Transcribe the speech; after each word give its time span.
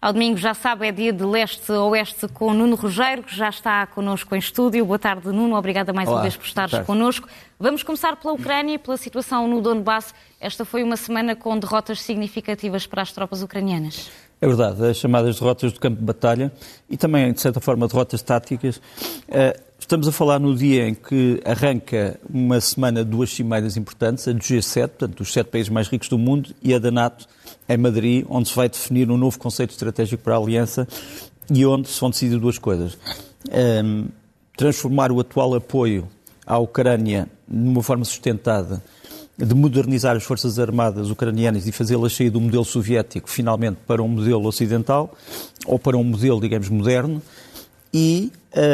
Ao 0.00 0.12
domingo, 0.12 0.36
já 0.36 0.54
sabe, 0.54 0.86
é 0.86 0.92
dia 0.92 1.12
de 1.12 1.24
leste 1.24 1.72
a 1.72 1.82
oeste 1.82 2.28
com 2.28 2.54
Nuno 2.54 2.76
Rogério, 2.76 3.24
que 3.24 3.34
já 3.34 3.48
está 3.48 3.84
connosco 3.84 4.32
em 4.32 4.38
estúdio. 4.38 4.86
Boa 4.86 4.98
tarde, 4.98 5.26
Nuno. 5.26 5.56
Obrigada 5.56 5.92
mais 5.92 6.08
Olá, 6.08 6.18
uma 6.18 6.22
vez 6.22 6.36
por 6.36 6.46
estares 6.46 6.78
connosco. 6.86 7.28
Vamos 7.58 7.82
começar 7.82 8.14
pela 8.14 8.32
Ucrânia 8.32 8.74
e 8.74 8.78
pela 8.78 8.96
situação 8.96 9.48
no 9.48 9.60
Donbass. 9.60 10.14
Esta 10.40 10.64
foi 10.64 10.84
uma 10.84 10.96
semana 10.96 11.34
com 11.34 11.58
derrotas 11.58 12.00
significativas 12.00 12.86
para 12.86 13.02
as 13.02 13.10
tropas 13.10 13.42
ucranianas. 13.42 14.08
É 14.40 14.46
verdade, 14.46 14.84
as 14.84 14.96
chamadas 14.96 15.40
derrotas 15.40 15.72
do 15.72 15.80
campo 15.80 15.98
de 15.98 16.04
batalha 16.04 16.52
e 16.88 16.96
também, 16.96 17.32
de 17.32 17.40
certa 17.40 17.60
forma, 17.60 17.88
derrotas 17.88 18.22
táticas. 18.22 18.80
Eh, 19.28 19.58
estamos 19.80 20.06
a 20.06 20.12
falar 20.12 20.38
no 20.38 20.54
dia 20.54 20.88
em 20.88 20.94
que 20.94 21.40
arranca 21.44 22.20
uma 22.32 22.60
semana 22.60 23.04
de 23.04 23.10
duas 23.10 23.30
cimeiras 23.30 23.76
importantes, 23.76 24.28
a 24.28 24.32
do 24.32 24.38
G7, 24.38 24.88
portanto, 24.88 25.16
dos 25.16 25.32
sete 25.32 25.48
países 25.48 25.68
mais 25.68 25.88
ricos 25.88 26.08
do 26.08 26.16
mundo, 26.16 26.54
e 26.62 26.72
a 26.72 26.78
da 26.78 26.92
NATO, 26.92 27.26
em 27.68 27.76
Madrid, 27.76 28.24
onde 28.28 28.48
se 28.48 28.54
vai 28.54 28.68
definir 28.68 29.10
um 29.10 29.16
novo 29.16 29.36
conceito 29.40 29.70
estratégico 29.70 30.22
para 30.22 30.36
a 30.36 30.38
Aliança 30.38 30.86
e 31.52 31.66
onde 31.66 31.88
se 31.88 32.00
vão 32.00 32.10
decidir 32.10 32.38
duas 32.38 32.58
coisas. 32.58 32.96
Ehm, 33.50 34.06
transformar 34.56 35.10
o 35.10 35.18
atual 35.18 35.54
apoio 35.56 36.06
à 36.46 36.58
Ucrânia 36.58 37.28
numa 37.48 37.82
forma 37.82 38.04
sustentada 38.04 38.82
de 39.38 39.54
modernizar 39.54 40.16
as 40.16 40.24
Forças 40.24 40.58
Armadas 40.58 41.10
ucranianas 41.10 41.66
e 41.66 41.72
fazê-las 41.72 42.14
sair 42.14 42.28
do 42.28 42.40
modelo 42.40 42.64
soviético, 42.64 43.30
finalmente, 43.30 43.78
para 43.86 44.02
um 44.02 44.08
modelo 44.08 44.46
ocidental, 44.46 45.14
ou 45.64 45.78
para 45.78 45.96
um 45.96 46.02
modelo, 46.02 46.40
digamos, 46.40 46.68
moderno, 46.68 47.22
e 47.94 48.32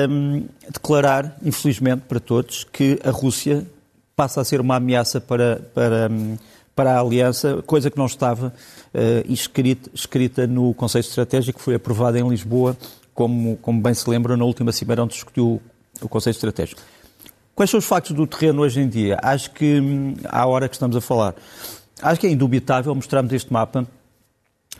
um, 0.08 0.44
declarar, 0.70 1.36
infelizmente 1.44 2.02
para 2.08 2.18
todos, 2.18 2.64
que 2.64 2.98
a 3.04 3.10
Rússia 3.10 3.66
passa 4.16 4.40
a 4.40 4.44
ser 4.44 4.60
uma 4.60 4.76
ameaça 4.76 5.20
para, 5.20 5.60
para, 5.74 6.08
hum, 6.10 6.36
para 6.74 6.96
a 6.96 7.00
Aliança, 7.00 7.62
coisa 7.66 7.90
que 7.90 7.98
não 7.98 8.06
estava 8.06 8.48
uh, 8.94 9.32
escrita, 9.32 9.90
escrita 9.92 10.46
no 10.46 10.72
Conselho 10.72 11.02
Estratégico, 11.02 11.58
que 11.58 11.64
foi 11.64 11.74
aprovada 11.74 12.18
em 12.18 12.26
Lisboa, 12.26 12.76
como, 13.12 13.56
como 13.58 13.80
bem 13.80 13.92
se 13.92 14.08
lembra, 14.08 14.36
na 14.36 14.44
última 14.44 14.72
cimeira 14.72 15.04
onde 15.04 15.12
discutiu 15.12 15.60
o 16.00 16.08
Conselho 16.08 16.34
Estratégico. 16.34 16.80
Quais 17.54 17.70
são 17.70 17.78
os 17.78 17.84
factos 17.84 18.12
do 18.12 18.26
terreno 18.26 18.62
hoje 18.62 18.80
em 18.80 18.88
dia? 18.88 19.16
Acho 19.22 19.52
que, 19.52 19.78
hum, 19.78 20.16
à 20.24 20.44
hora 20.44 20.68
que 20.68 20.74
estamos 20.74 20.96
a 20.96 21.00
falar, 21.00 21.36
acho 22.02 22.20
que 22.20 22.26
é 22.26 22.30
indubitável 22.30 22.92
mostrarmos 22.92 23.32
este 23.32 23.52
mapa. 23.52 23.86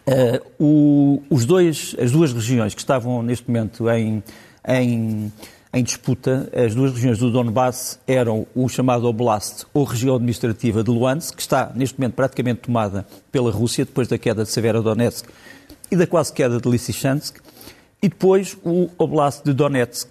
Uh, 0.06 0.52
o, 0.58 1.22
os 1.30 1.46
dois, 1.46 1.94
as 2.00 2.10
duas 2.10 2.32
regiões 2.32 2.74
que 2.74 2.80
estavam 2.80 3.22
neste 3.22 3.48
momento 3.48 3.88
em, 3.88 4.22
em, 4.66 5.32
em, 5.72 5.82
disputa, 5.84 6.50
as 6.52 6.74
duas 6.74 6.92
regiões 6.92 7.18
do 7.18 7.30
Donbass 7.30 8.00
eram 8.08 8.44
o 8.56 8.68
chamado 8.68 9.06
Oblast, 9.06 9.64
ou 9.72 9.84
região 9.84 10.16
administrativa 10.16 10.82
de 10.82 10.90
Luhansk, 10.90 11.36
que 11.36 11.42
está 11.42 11.70
neste 11.76 11.98
momento 11.98 12.14
praticamente 12.14 12.62
tomada 12.62 13.06
pela 13.30 13.52
Rússia, 13.52 13.84
depois 13.84 14.08
da 14.08 14.18
queda 14.18 14.42
de 14.42 14.50
Severodonetsk 14.50 15.26
e 15.92 15.96
da 15.96 16.08
quase 16.08 16.32
queda 16.32 16.60
de 16.60 16.68
Lysychansk, 16.68 17.36
e 18.02 18.08
depois 18.08 18.56
o 18.64 18.90
Oblast 18.98 19.44
de 19.44 19.52
Donetsk, 19.52 20.08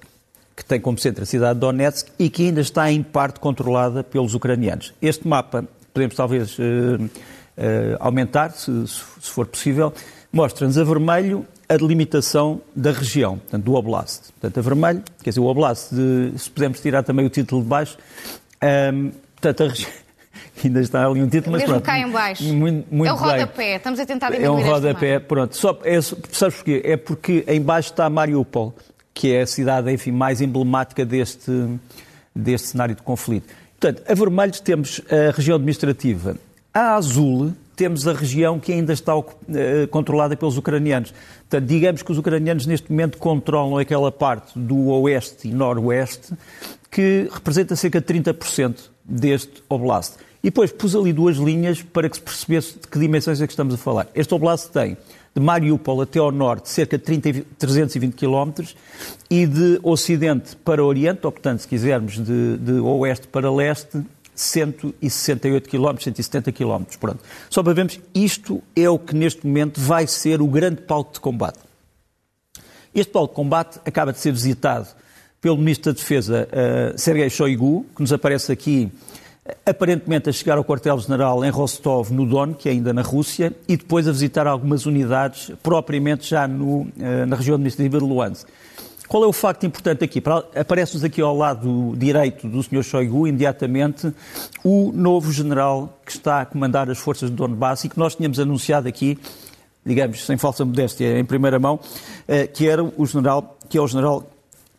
que 0.55 0.63
tem 0.63 0.79
como 0.79 0.97
centro 0.97 1.23
a 1.23 1.25
cidade 1.25 1.55
de 1.55 1.59
Donetsk 1.61 2.09
e 2.19 2.29
que 2.29 2.47
ainda 2.47 2.61
está 2.61 2.91
em 2.91 3.01
parte 3.01 3.39
controlada 3.39 4.03
pelos 4.03 4.35
ucranianos. 4.35 4.93
Este 5.01 5.27
mapa, 5.27 5.65
podemos 5.93 6.15
talvez 6.15 6.57
uh, 6.59 6.61
uh, 6.63 7.09
aumentar, 7.99 8.51
se, 8.51 8.87
se, 8.87 9.29
for 9.29 9.47
possível, 9.47 9.93
mostra-nos 10.31 10.77
a 10.77 10.83
vermelho 10.83 11.45
a 11.67 11.77
delimitação 11.77 12.61
da 12.75 12.91
região, 12.91 13.37
portanto, 13.37 13.63
do 13.63 13.73
Oblast. 13.73 14.31
Portanto, 14.33 14.57
a 14.57 14.61
vermelho, 14.61 15.03
quer 15.23 15.31
dizer, 15.31 15.39
o 15.39 15.45
Oblast, 15.45 15.93
de, 15.93 16.37
se 16.37 16.49
pudermos 16.49 16.79
tirar 16.79 17.03
também 17.03 17.25
o 17.25 17.29
título 17.29 17.63
de 17.63 17.67
baixo, 17.67 17.97
um, 18.61 18.67
ehm, 18.67 19.11
portanto, 19.33 19.63
a 19.63 19.67
região 19.69 19.91
ainda 20.63 20.81
está 20.81 21.07
ali 21.07 21.21
um 21.23 21.29
título, 21.29 21.53
mas 21.53 21.61
Mesmo 21.61 21.75
pronto. 21.75 21.85
cá 21.85 21.97
em 21.97 22.11
baixo. 22.11 22.43
Muito, 22.53 22.93
muito 22.93 23.09
é 23.09 23.13
o 23.13 23.15
rodapé, 23.15 23.75
estamos 23.77 23.99
a 23.99 24.05
tentar 24.05 24.29
diminuir 24.29 24.61
É 24.61 24.65
um 24.65 24.71
rodapé, 24.71 25.19
pronto. 25.19 25.55
Só, 25.55 25.79
é, 25.83 25.99
sabes 26.01 26.57
porquê? 26.57 26.81
É 26.83 26.97
porque 26.97 27.43
em 27.47 27.61
baixo 27.61 27.91
está 27.91 28.09
Mariupol, 28.09 28.75
que 29.13 29.31
é 29.31 29.41
a 29.41 29.47
cidade, 29.47 29.91
enfim, 29.91 30.11
mais 30.11 30.41
emblemática 30.41 31.05
deste, 31.05 31.51
deste 32.35 32.69
cenário 32.69 32.95
de 32.95 33.01
conflito. 33.01 33.53
Portanto, 33.79 34.03
a 34.09 34.13
vermelho 34.13 34.53
temos 34.61 35.01
a 35.09 35.31
região 35.31 35.55
administrativa. 35.55 36.37
A 36.73 36.95
azul 36.95 37.53
temos 37.75 38.07
a 38.07 38.13
região 38.13 38.59
que 38.59 38.71
ainda 38.71 38.93
está 38.93 39.15
uh, 39.17 39.25
controlada 39.89 40.35
pelos 40.35 40.57
ucranianos. 40.57 41.13
Portanto, 41.41 41.67
digamos 41.67 42.01
que 42.01 42.11
os 42.11 42.17
ucranianos 42.17 42.65
neste 42.65 42.91
momento 42.91 43.17
controlam 43.17 43.77
aquela 43.77 44.11
parte 44.11 44.57
do 44.57 44.87
oeste 44.87 45.47
e 45.47 45.51
noroeste 45.51 46.33
que 46.89 47.27
representa 47.31 47.75
cerca 47.75 47.99
de 47.99 48.07
30% 48.07 48.89
deste 49.03 49.63
oblast. 49.67 50.15
E 50.43 50.47
depois 50.47 50.71
pus 50.71 50.95
ali 50.95 51.13
duas 51.13 51.37
linhas 51.37 51.81
para 51.81 52.09
que 52.09 52.15
se 52.17 52.21
percebesse 52.21 52.73
de 52.79 52.87
que 52.87 52.99
dimensões 52.99 53.41
é 53.41 53.47
que 53.47 53.53
estamos 53.53 53.73
a 53.73 53.77
falar. 53.77 54.07
Este 54.13 54.33
oblast 54.33 54.69
tem 54.71 54.97
de 55.35 55.41
Mariupol 55.41 56.01
até 56.01 56.19
ao 56.19 56.31
norte, 56.31 56.69
cerca 56.69 56.97
de 56.97 57.03
30, 57.03 57.45
320 57.57 58.13
km, 58.13 58.65
e 59.29 59.45
de 59.45 59.79
ocidente 59.81 60.55
para 60.57 60.83
oriente, 60.83 61.25
ou 61.25 61.31
portanto, 61.31 61.59
se 61.59 61.67
quisermos, 61.67 62.19
de, 62.19 62.57
de 62.57 62.73
oeste 62.73 63.27
para 63.27 63.51
leste, 63.51 64.03
168 64.35 65.69
km, 65.69 65.97
170 65.99 66.51
km. 66.51 66.83
Pronto. 66.99 67.19
Só 67.49 67.63
para 67.63 67.73
vermos, 67.73 67.99
isto 68.13 68.61
é 68.75 68.89
o 68.89 68.97
que 68.97 69.15
neste 69.15 69.45
momento 69.45 69.79
vai 69.79 70.07
ser 70.07 70.41
o 70.41 70.47
grande 70.47 70.81
palco 70.81 71.13
de 71.13 71.19
combate. 71.19 71.59
Este 72.93 73.11
palco 73.11 73.29
de 73.29 73.35
combate 73.35 73.79
acaba 73.85 74.13
de 74.13 74.19
ser 74.19 74.31
visitado 74.31 74.87
pelo 75.41 75.57
Ministro 75.57 75.91
da 75.91 75.99
Defesa, 75.99 76.47
uh, 76.47 76.97
Sergei 76.97 77.29
Shoigu, 77.29 77.85
que 77.95 78.01
nos 78.01 78.13
aparece 78.13 78.51
aqui 78.51 78.91
aparentemente 79.65 80.29
a 80.29 80.33
chegar 80.33 80.57
ao 80.57 80.63
quartel-general 80.63 81.43
em 81.43 81.49
Rostov, 81.49 82.11
no 82.11 82.25
Don, 82.25 82.53
que 82.53 82.69
é 82.69 82.71
ainda 82.71 82.93
na 82.93 83.01
Rússia, 83.01 83.53
e 83.67 83.75
depois 83.75 84.07
a 84.07 84.11
visitar 84.11 84.47
algumas 84.47 84.85
unidades 84.85 85.51
propriamente 85.61 86.29
já 86.29 86.47
no, 86.47 86.87
eh, 86.99 87.25
na 87.25 87.35
região 87.35 87.55
administrativa 87.55 87.99
de 87.99 88.05
Luhansk. 88.05 88.47
Qual 89.07 89.23
é 89.23 89.27
o 89.27 89.33
facto 89.33 89.65
importante 89.65 90.03
aqui? 90.03 90.23
Aparece-nos 90.55 91.03
aqui 91.03 91.21
ao 91.21 91.35
lado 91.35 91.93
direito 91.97 92.47
do 92.47 92.63
Sr. 92.63 92.83
Shoigu, 92.83 93.27
imediatamente, 93.27 94.11
o 94.63 94.91
novo 94.93 95.31
general 95.31 95.99
que 96.05 96.13
está 96.13 96.41
a 96.41 96.45
comandar 96.45 96.89
as 96.89 96.97
forças 96.97 97.29
de 97.29 97.35
Donbass 97.35 97.83
e 97.83 97.89
que 97.89 97.99
nós 97.99 98.15
tínhamos 98.15 98.39
anunciado 98.39 98.87
aqui, 98.87 99.19
digamos, 99.85 100.25
sem 100.25 100.37
falsa 100.37 100.63
modéstia, 100.63 101.19
em 101.19 101.25
primeira 101.25 101.59
mão, 101.59 101.79
eh, 102.27 102.47
que 102.47 102.67
era 102.67 102.83
o 102.83 103.05
general, 103.05 103.57
que 103.69 103.77
é 103.77 103.81
o 103.81 103.87
general 103.87 104.32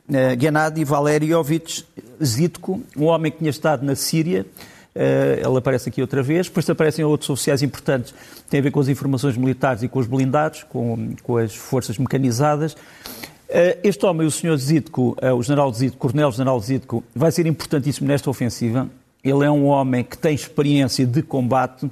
uh, 0.09 0.41
Gennady 0.41 0.85
Valeriovich 0.85 1.85
Zitko, 2.23 2.83
um 2.97 3.05
homem 3.05 3.31
que 3.31 3.39
tinha 3.39 3.51
estado 3.51 3.85
na 3.85 3.95
Síria, 3.95 4.47
uh, 4.95 5.49
ele 5.49 5.59
aparece 5.59 5.89
aqui 5.89 6.01
outra 6.01 6.23
vez, 6.23 6.47
depois 6.47 6.69
aparecem 6.69 7.05
outros 7.05 7.31
oficiais 7.31 7.63
importantes, 7.63 8.15
têm 8.49 8.61
a 8.61 8.63
ver 8.63 8.71
com 8.71 8.81
as 8.81 8.89
informações 8.89 9.37
militares 9.37 9.83
e 9.83 9.89
com 9.89 9.99
os 9.99 10.07
blindados, 10.07 10.63
com, 10.65 11.15
com 11.23 11.37
as 11.37 11.55
forças 11.55 11.99
mecanizadas. 11.99 12.73
Uh, 12.73 13.79
este 13.83 14.05
homem, 14.07 14.27
o 14.27 14.31
senhor 14.31 14.57
Zitko, 14.57 15.17
o 15.21 15.43
general 15.43 15.73
Zitko, 15.73 15.99
coronel 15.99 16.33
general 16.33 16.59
Zitko, 16.61 17.05
vai 17.15 17.31
ser 17.31 17.47
importantíssimo 17.47 18.09
nesta 18.09 18.29
ofensiva. 18.29 18.89
Ele 19.23 19.45
é 19.45 19.51
um 19.51 19.67
homem 19.67 20.05
que 20.05 20.19
tem 20.19 20.35
experiência 20.35 21.07
de 21.07 21.23
combate 21.23 21.91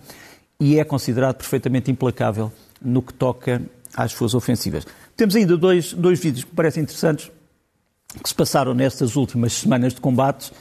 e 0.61 0.79
é 0.79 0.85
considerado 0.85 1.37
perfeitamente 1.37 1.91
implacável 1.91 2.53
no 2.81 3.01
que 3.01 3.15
toca 3.15 3.63
às 3.95 4.13
suas 4.13 4.35
ofensivas. 4.35 4.87
Temos 5.17 5.37
ainda 5.37 5.57
dois, 5.57 5.93
dois 5.93 6.19
vídeos 6.21 6.45
que 6.45 6.51
me 6.51 6.57
parecem 6.57 6.83
interessantes 6.83 7.31
que 8.21 8.29
se 8.29 8.35
passaram 8.35 8.75
nestas 8.75 9.17
últimas 9.17 9.55
semanas 9.55 9.95
de 9.95 10.01
combates 10.01 10.53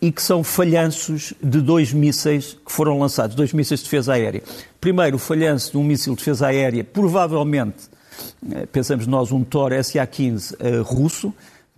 e 0.00 0.10
que 0.10 0.20
são 0.22 0.42
falhanços 0.42 1.32
de 1.42 1.60
dois 1.60 1.92
mísseis 1.92 2.56
que 2.64 2.72
foram 2.72 2.98
lançados, 2.98 3.36
dois 3.36 3.52
mísseis 3.52 3.80
de 3.80 3.84
defesa 3.84 4.14
aérea. 4.14 4.42
Primeiro, 4.80 5.16
o 5.16 5.18
falhanço 5.18 5.72
de 5.72 5.78
um 5.78 5.84
míssil 5.84 6.14
de 6.14 6.18
defesa 6.18 6.48
aérea, 6.48 6.84
provavelmente, 6.84 7.88
eh, 8.52 8.66
pensamos 8.66 9.06
nós, 9.06 9.32
um 9.32 9.44
Tor 9.44 9.72
SA-15 9.72 10.52
uh, 10.52 10.56
eh, 10.60 10.78
russo, 10.80 11.32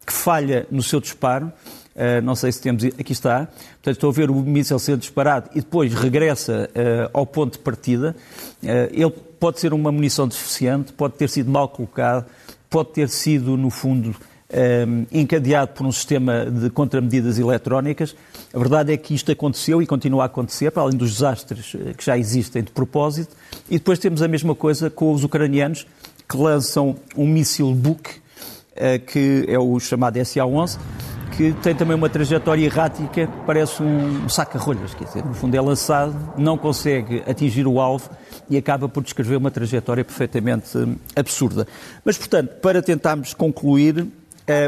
que 0.05 0.13
falha 0.13 0.67
no 0.71 0.83
seu 0.83 1.01
disparo. 1.01 1.53
Uh, 1.95 2.23
não 2.23 2.35
sei 2.35 2.53
se 2.53 2.61
temos. 2.61 2.85
Aqui 2.85 3.13
está. 3.13 3.47
Portanto, 3.47 3.89
estou 3.89 4.11
a 4.11 4.13
ver 4.13 4.31
o 4.31 4.35
míssil 4.35 4.79
ser 4.79 4.97
disparado 4.97 5.51
e 5.53 5.61
depois 5.61 5.93
regressa 5.93 6.71
uh, 6.71 7.11
ao 7.13 7.27
ponto 7.27 7.55
de 7.55 7.59
partida. 7.59 8.15
ele 8.63 9.11
pode 9.39 9.61
ser 9.61 9.73
uma 9.73 9.93
munição 9.93 10.27
deficiente, 10.27 10.93
pode 10.93 11.15
ter 11.15 11.29
sido 11.29 11.51
mal 11.51 11.69
colocado, 11.69 12.27
pode 12.71 12.91
ter 12.91 13.09
sido, 13.09 13.57
no 13.57 13.71
fundo, 13.71 14.15
um, 14.51 15.07
encadeado 15.13 15.73
por 15.73 15.87
um 15.87 15.93
sistema 15.93 16.47
de 16.47 16.71
contramedidas 16.71 17.39
eletrónicas. 17.39 18.17
A 18.53 18.59
verdade 18.59 18.93
é 18.93 18.97
que 18.97 19.15
isto 19.15 19.31
aconteceu 19.31 19.83
e 19.83 19.87
continua 19.87 20.23
a 20.23 20.27
acontecer, 20.27 20.71
para 20.71 20.83
além 20.83 20.97
dos 20.97 21.13
desastres 21.13 21.75
eh, 21.75 21.93
que 21.93 22.05
já 22.05 22.17
existem 22.17 22.63
de 22.63 22.71
propósito. 22.71 23.37
E 23.69 23.79
depois 23.79 23.99
temos 23.99 24.23
a 24.23 24.29
mesma 24.29 24.55
coisa 24.55 24.89
com 24.89 25.13
os 25.13 25.23
ucranianos, 25.23 25.87
que 26.29 26.37
lançam 26.37 26.97
um 27.17 27.27
míssil 27.27 27.75
Buk, 27.75 28.11
uh, 28.11 29.07
que 29.07 29.45
é 29.49 29.59
o 29.59 29.79
chamado 29.81 30.17
SA-11, 30.23 30.79
que 31.37 31.53
tem 31.63 31.75
também 31.75 31.97
uma 31.97 32.09
trajetória 32.09 32.65
errática, 32.65 33.29
parece 33.47 33.83
um 33.83 34.29
saca-rolhas, 34.29 34.93
quer 34.93 35.05
dizer, 35.05 35.25
no 35.25 35.33
fundo 35.35 35.55
é 35.57 35.61
lançado, 35.61 36.15
não 36.37 36.59
consegue 36.59 37.23
atingir 37.27 37.67
o 37.67 37.81
alvo 37.81 38.11
e 38.51 38.57
acaba 38.57 38.89
por 38.89 39.03
descrever 39.03 39.37
uma 39.37 39.51
trajetória 39.51 40.05
perfeitamente 40.05 40.77
hum, 40.77 40.97
absurda. 41.15 41.67
Mas, 42.05 42.19
portanto, 42.19 42.57
para 42.61 42.83
tentarmos 42.83 43.35
concluir, 43.35 44.07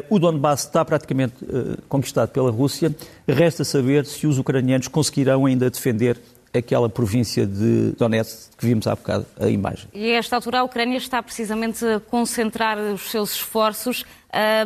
o 0.08 0.18
Donbass 0.18 0.64
está 0.64 0.84
praticamente 0.84 1.44
uh, 1.44 1.80
conquistado 1.88 2.28
pela 2.30 2.50
Rússia. 2.50 2.94
Resta 3.26 3.64
saber 3.64 4.06
se 4.06 4.26
os 4.26 4.38
ucranianos 4.38 4.88
conseguirão 4.88 5.46
ainda 5.46 5.70
defender 5.70 6.18
aquela 6.52 6.88
província 6.88 7.46
de 7.46 7.92
Donetsk 7.96 8.56
que 8.58 8.66
vimos 8.66 8.86
há 8.86 8.94
bocado 8.94 9.26
a 9.38 9.48
imagem. 9.48 9.88
E 9.94 10.12
a 10.12 10.18
esta 10.18 10.36
altura 10.36 10.60
a 10.60 10.64
Ucrânia 10.64 10.98
está 10.98 11.22
precisamente 11.22 11.84
a 11.84 12.00
concentrar 12.00 12.78
os 12.78 13.10
seus 13.10 13.32
esforços 13.32 14.04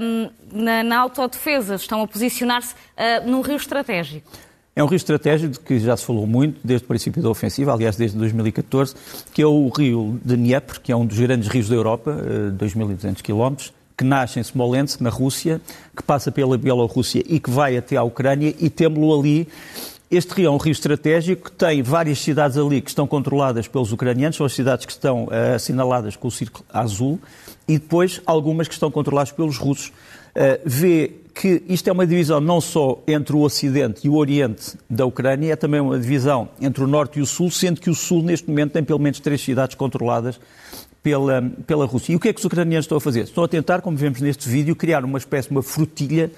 um, 0.00 0.30
na, 0.52 0.82
na, 0.82 0.98
autodefesa, 0.98 1.74
estão 1.74 2.02
a 2.02 2.06
posicionar-se 2.06 2.74
uh, 2.74 3.28
num 3.28 3.40
rio 3.42 3.56
estratégico. 3.56 4.30
É 4.76 4.82
um 4.82 4.86
rio 4.86 4.96
estratégico 4.96 5.52
de 5.52 5.60
que 5.60 5.78
já 5.78 5.96
se 5.96 6.04
falou 6.04 6.26
muito 6.26 6.58
desde 6.64 6.84
o 6.84 6.88
princípio 6.88 7.22
da 7.22 7.30
ofensiva, 7.30 7.72
aliás, 7.72 7.96
desde 7.96 8.18
2014, 8.18 8.94
que 9.32 9.40
é 9.40 9.46
o 9.46 9.68
rio 9.68 10.18
de 10.24 10.36
Dnieper, 10.36 10.80
que 10.80 10.90
é 10.90 10.96
um 10.96 11.06
dos 11.06 11.18
grandes 11.18 11.48
rios 11.48 11.68
da 11.68 11.76
Europa, 11.76 12.16
2.200 12.58 13.22
km, 13.22 13.72
que 13.96 14.04
nasce 14.04 14.40
em 14.40 14.42
Smolensk, 14.42 15.00
na 15.00 15.10
Rússia, 15.10 15.60
que 15.96 16.02
passa 16.02 16.32
pela 16.32 16.58
Bielorrússia 16.58 17.22
e 17.26 17.38
que 17.38 17.50
vai 17.50 17.76
até 17.76 17.96
à 17.96 18.02
Ucrânia, 18.02 18.54
e 18.58 18.68
temos-lo 18.68 19.18
ali 19.18 19.48
este 20.10 20.32
rio 20.34 20.46
é 20.46 20.50
um 20.50 20.58
rio 20.58 20.70
estratégico 20.70 21.50
tem 21.50 21.82
várias 21.82 22.20
cidades 22.20 22.56
ali 22.56 22.80
que 22.80 22.90
estão 22.90 23.06
controladas 23.06 23.66
pelos 23.66 23.90
ucranianos, 23.90 24.36
são 24.36 24.46
as 24.46 24.52
cidades 24.52 24.86
que 24.86 24.92
estão 24.92 25.24
uh, 25.24 25.54
assinaladas 25.56 26.14
com 26.14 26.28
o 26.28 26.30
círculo 26.30 26.64
azul, 26.72 27.18
e 27.66 27.78
depois 27.78 28.20
algumas 28.24 28.68
que 28.68 28.74
estão 28.74 28.90
controladas 28.90 29.32
pelos 29.32 29.56
russos. 29.56 29.88
Uh, 29.88 30.60
vê 30.64 31.12
que 31.34 31.62
isto 31.68 31.88
é 31.88 31.92
uma 31.92 32.06
divisão 32.06 32.40
não 32.40 32.60
só 32.60 33.02
entre 33.08 33.34
o 33.34 33.40
Ocidente 33.40 34.06
e 34.06 34.08
o 34.08 34.14
Oriente 34.14 34.76
da 34.88 35.04
Ucrânia, 35.04 35.52
é 35.52 35.56
também 35.56 35.80
uma 35.80 35.98
divisão 35.98 36.48
entre 36.60 36.84
o 36.84 36.86
Norte 36.86 37.18
e 37.18 37.22
o 37.22 37.26
Sul, 37.26 37.50
sendo 37.50 37.80
que 37.80 37.90
o 37.90 37.94
Sul, 37.94 38.22
neste 38.22 38.48
momento, 38.48 38.72
tem 38.72 38.84
pelo 38.84 39.00
menos 39.00 39.18
três 39.18 39.40
cidades 39.40 39.74
controladas 39.74 40.38
pela, 41.04 41.42
pela 41.66 41.84
Rússia. 41.84 42.14
E 42.14 42.16
o 42.16 42.18
que 42.18 42.30
é 42.30 42.32
que 42.32 42.38
os 42.38 42.44
ucranianos 42.46 42.86
estão 42.86 42.96
a 42.96 43.00
fazer? 43.00 43.24
Estão 43.24 43.44
a 43.44 43.48
tentar, 43.48 43.82
como 43.82 43.94
vemos 43.94 44.22
neste 44.22 44.48
vídeo, 44.48 44.74
criar 44.74 45.04
uma 45.04 45.18
espécie 45.18 45.48
de 45.48 45.54
uma 45.54 45.62
frutilha, 45.62 46.32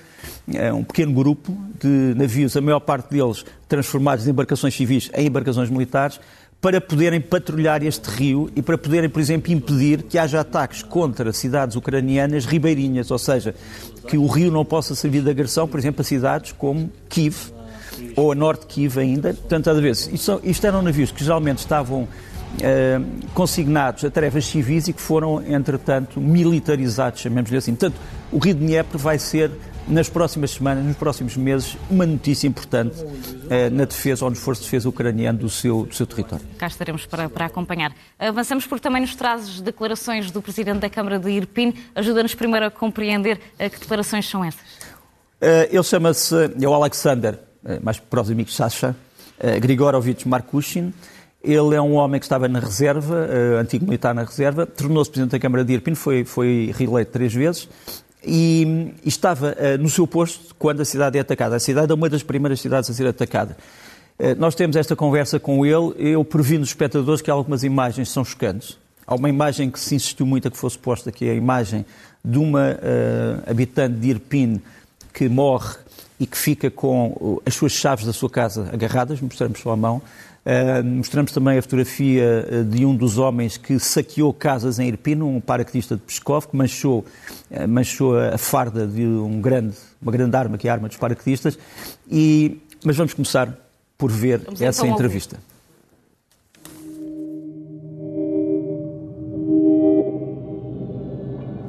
eh, 0.52 0.72
um 0.72 0.82
pequeno 0.82 1.12
grupo 1.12 1.56
de 1.80 2.14
navios, 2.16 2.56
a 2.56 2.60
maior 2.60 2.80
parte 2.80 3.08
deles 3.10 3.44
transformados 3.68 4.26
em 4.26 4.30
embarcações 4.30 4.74
civis 4.74 5.08
em 5.14 5.28
embarcações 5.28 5.70
militares, 5.70 6.18
para 6.60 6.80
poderem 6.80 7.20
patrulhar 7.20 7.80
este 7.84 8.10
rio 8.10 8.50
e 8.56 8.62
para 8.62 8.76
poderem, 8.76 9.08
por 9.08 9.20
exemplo, 9.20 9.52
impedir 9.52 10.02
que 10.02 10.18
haja 10.18 10.40
ataques 10.40 10.82
contra 10.82 11.32
cidades 11.32 11.76
ucranianas 11.76 12.44
ribeirinhas, 12.44 13.12
ou 13.12 13.18
seja, 13.18 13.54
que 14.08 14.18
o 14.18 14.26
rio 14.26 14.50
não 14.50 14.64
possa 14.64 14.96
servir 14.96 15.22
de 15.22 15.30
agressão, 15.30 15.68
por 15.68 15.78
exemplo, 15.78 16.00
a 16.00 16.04
cidades 16.04 16.50
como 16.50 16.90
Kiev 17.08 17.52
ou 18.16 18.32
a 18.32 18.34
norte 18.34 18.62
de 18.62 18.66
Kiev 18.66 18.98
ainda. 18.98 19.32
Portanto, 19.32 19.70
às 19.70 19.78
vezes, 19.78 20.10
isto, 20.12 20.40
isto 20.42 20.66
eram 20.66 20.82
navios 20.82 21.12
que 21.12 21.22
geralmente 21.22 21.58
estavam 21.58 22.08
eh, 22.60 22.98
consignados 23.34 24.04
a 24.04 24.10
tarefas 24.10 24.46
civis 24.46 24.88
e 24.88 24.93
que 24.93 25.00
foram, 25.00 25.43
entretanto, 25.46 26.19
militarizados, 26.20 27.20
chamemos-lhe 27.20 27.56
assim. 27.56 27.75
Portanto, 27.75 28.00
o 28.32 28.38
Rio 28.38 28.54
de 28.54 28.60
Dnieper 28.60 28.98
vai 28.98 29.19
ser, 29.19 29.50
nas 29.87 30.08
próximas 30.08 30.52
semanas, 30.52 30.82
nos 30.82 30.96
próximos 30.96 31.37
meses, 31.37 31.76
uma 31.90 32.06
notícia 32.06 32.48
importante 32.48 32.96
uh, 33.02 33.70
na 33.70 33.84
defesa 33.84 34.25
ou 34.25 34.31
no 34.31 34.37
esforço 34.37 34.62
de 34.62 34.69
defesa 34.69 34.88
ucraniano 34.88 35.38
do 35.38 35.50
seu, 35.50 35.84
do 35.84 35.94
seu 35.94 36.06
território. 36.06 36.46
Cá 36.56 36.66
estaremos 36.66 37.04
para, 37.04 37.28
para 37.28 37.44
acompanhar. 37.44 37.93
Avançamos 38.19 38.66
porque 38.66 38.82
também 38.82 39.02
nos 39.02 39.14
trazes 39.14 39.60
declarações 39.60 40.31
do 40.31 40.40
Presidente 40.40 40.78
da 40.78 40.88
Câmara 40.88 41.19
de 41.19 41.31
Irpin. 41.31 41.75
Ajuda-nos 41.94 42.34
primeiro 42.34 42.66
a 42.66 42.70
compreender 42.70 43.37
uh, 43.37 43.70
que 43.70 43.81
declarações 43.81 44.26
são 44.26 44.42
essas. 44.42 44.62
ele 45.70 45.82
chama-se, 45.82 46.34
é 46.34 46.66
o 46.66 46.72
Alexander, 46.72 47.38
mais 47.82 47.99
para 47.99 48.22
os 48.22 48.31
amigos 48.31 48.56
Sasha, 48.56 48.96
Grigorovich 49.60 50.26
Markushin. 50.26 50.94
Ele 51.46 51.76
é 51.76 51.81
um 51.81 51.94
homem 51.94 52.19
que 52.19 52.26
estava 52.26 52.48
na 52.48 52.58
reserva, 52.58 53.14
uh, 53.14 53.58
antigo 53.58 53.84
militar 53.84 54.12
na 54.12 54.25
reserva, 54.25 54.66
tornou-se 54.66 55.08
Presidente 55.08 55.31
da 55.31 55.38
Câmara 55.38 55.64
de 55.64 55.75
Irpino, 55.75 55.96
foi, 55.96 56.25
foi 56.25 56.75
reeleito 56.76 57.12
três 57.12 57.32
vezes, 57.32 57.69
e, 58.20 58.93
e 59.04 59.08
estava 59.08 59.52
uh, 59.56 59.81
no 59.81 59.88
seu 59.88 60.08
posto 60.08 60.56
quando 60.58 60.81
a 60.81 60.84
cidade 60.84 61.16
é 61.16 61.20
atacada. 61.20 61.54
A 61.54 61.60
cidade 61.60 61.93
é 61.93 61.94
uma 61.94 62.08
das 62.08 62.25
primeiras 62.25 62.60
cidades 62.60 62.90
a 62.90 62.93
ser 62.93 63.06
atacada. 63.06 63.56
Uh, 64.19 64.34
nós 64.37 64.56
temos 64.56 64.75
esta 64.75 64.96
conversa 64.96 65.38
com 65.38 65.64
ele, 65.64 65.94
eu 65.96 66.25
previ 66.25 66.58
nos 66.58 66.70
espectadores 66.70 67.22
que 67.22 67.31
algumas 67.31 67.62
imagens 67.62 68.08
são 68.08 68.25
chocantes. 68.25 68.76
Há 69.06 69.14
uma 69.14 69.28
imagem 69.28 69.70
que 69.70 69.78
se 69.78 69.94
insistiu 69.94 70.26
muito 70.26 70.49
a 70.49 70.50
que 70.50 70.56
fosse 70.56 70.76
posta, 70.76 71.12
que 71.12 71.26
é 71.26 71.31
a 71.31 71.34
imagem 71.34 71.87
de 72.25 72.38
uma 72.38 72.76
habitante 73.46 73.94
de 73.94 74.08
Irpin 74.08 74.60
que 75.14 75.28
morre 75.28 75.76
e 76.19 76.26
que 76.26 76.37
fica 76.37 76.72
com 76.72 77.40
as 77.46 77.54
suas 77.54 77.70
chaves 77.70 78.04
da 78.04 78.12
sua 78.12 78.28
casa 78.28 78.69
agarradas, 78.72 79.20
mostramos 79.20 79.60
só 79.60 79.70
a 79.70 79.76
mão, 79.76 80.02
Uh, 80.45 80.83
mostramos 80.83 81.31
também 81.31 81.59
a 81.59 81.62
fotografia 81.62 82.48
eh, 82.50 82.63
de 82.63 82.83
um 82.83 82.95
dos 82.95 83.19
homens 83.19 83.57
que 83.57 83.77
saqueou 83.77 84.33
casas 84.33 84.80
em 84.80 84.88
Irpino, 84.88 85.27
um 85.27 85.39
paraquedista 85.39 85.95
de 85.95 86.01
Pskov, 86.01 86.48
que 86.48 86.57
manchou, 86.57 87.06
uh, 87.51 87.68
manchou 87.68 88.18
a 88.18 88.39
farda 88.39 88.88
de 88.88 89.06
um 89.06 89.39
grande, 89.39 89.75
uma 90.01 90.12
grande 90.12 90.36
arma, 90.36 90.57
que 90.57 90.68
é 90.68 90.71
a 90.71 90.74
arma 90.74 90.88
dos 90.88 90.98
paraquedistas. 90.98 91.59
E, 92.09 92.59
mas 92.83 92.98
vamos 92.98 93.13
começar 93.13 93.56
por 94.00 94.09
ver 94.09 94.39
vamos 94.39 94.59
essa 94.59 94.81
então 94.81 94.95
entrevista. 94.95 95.38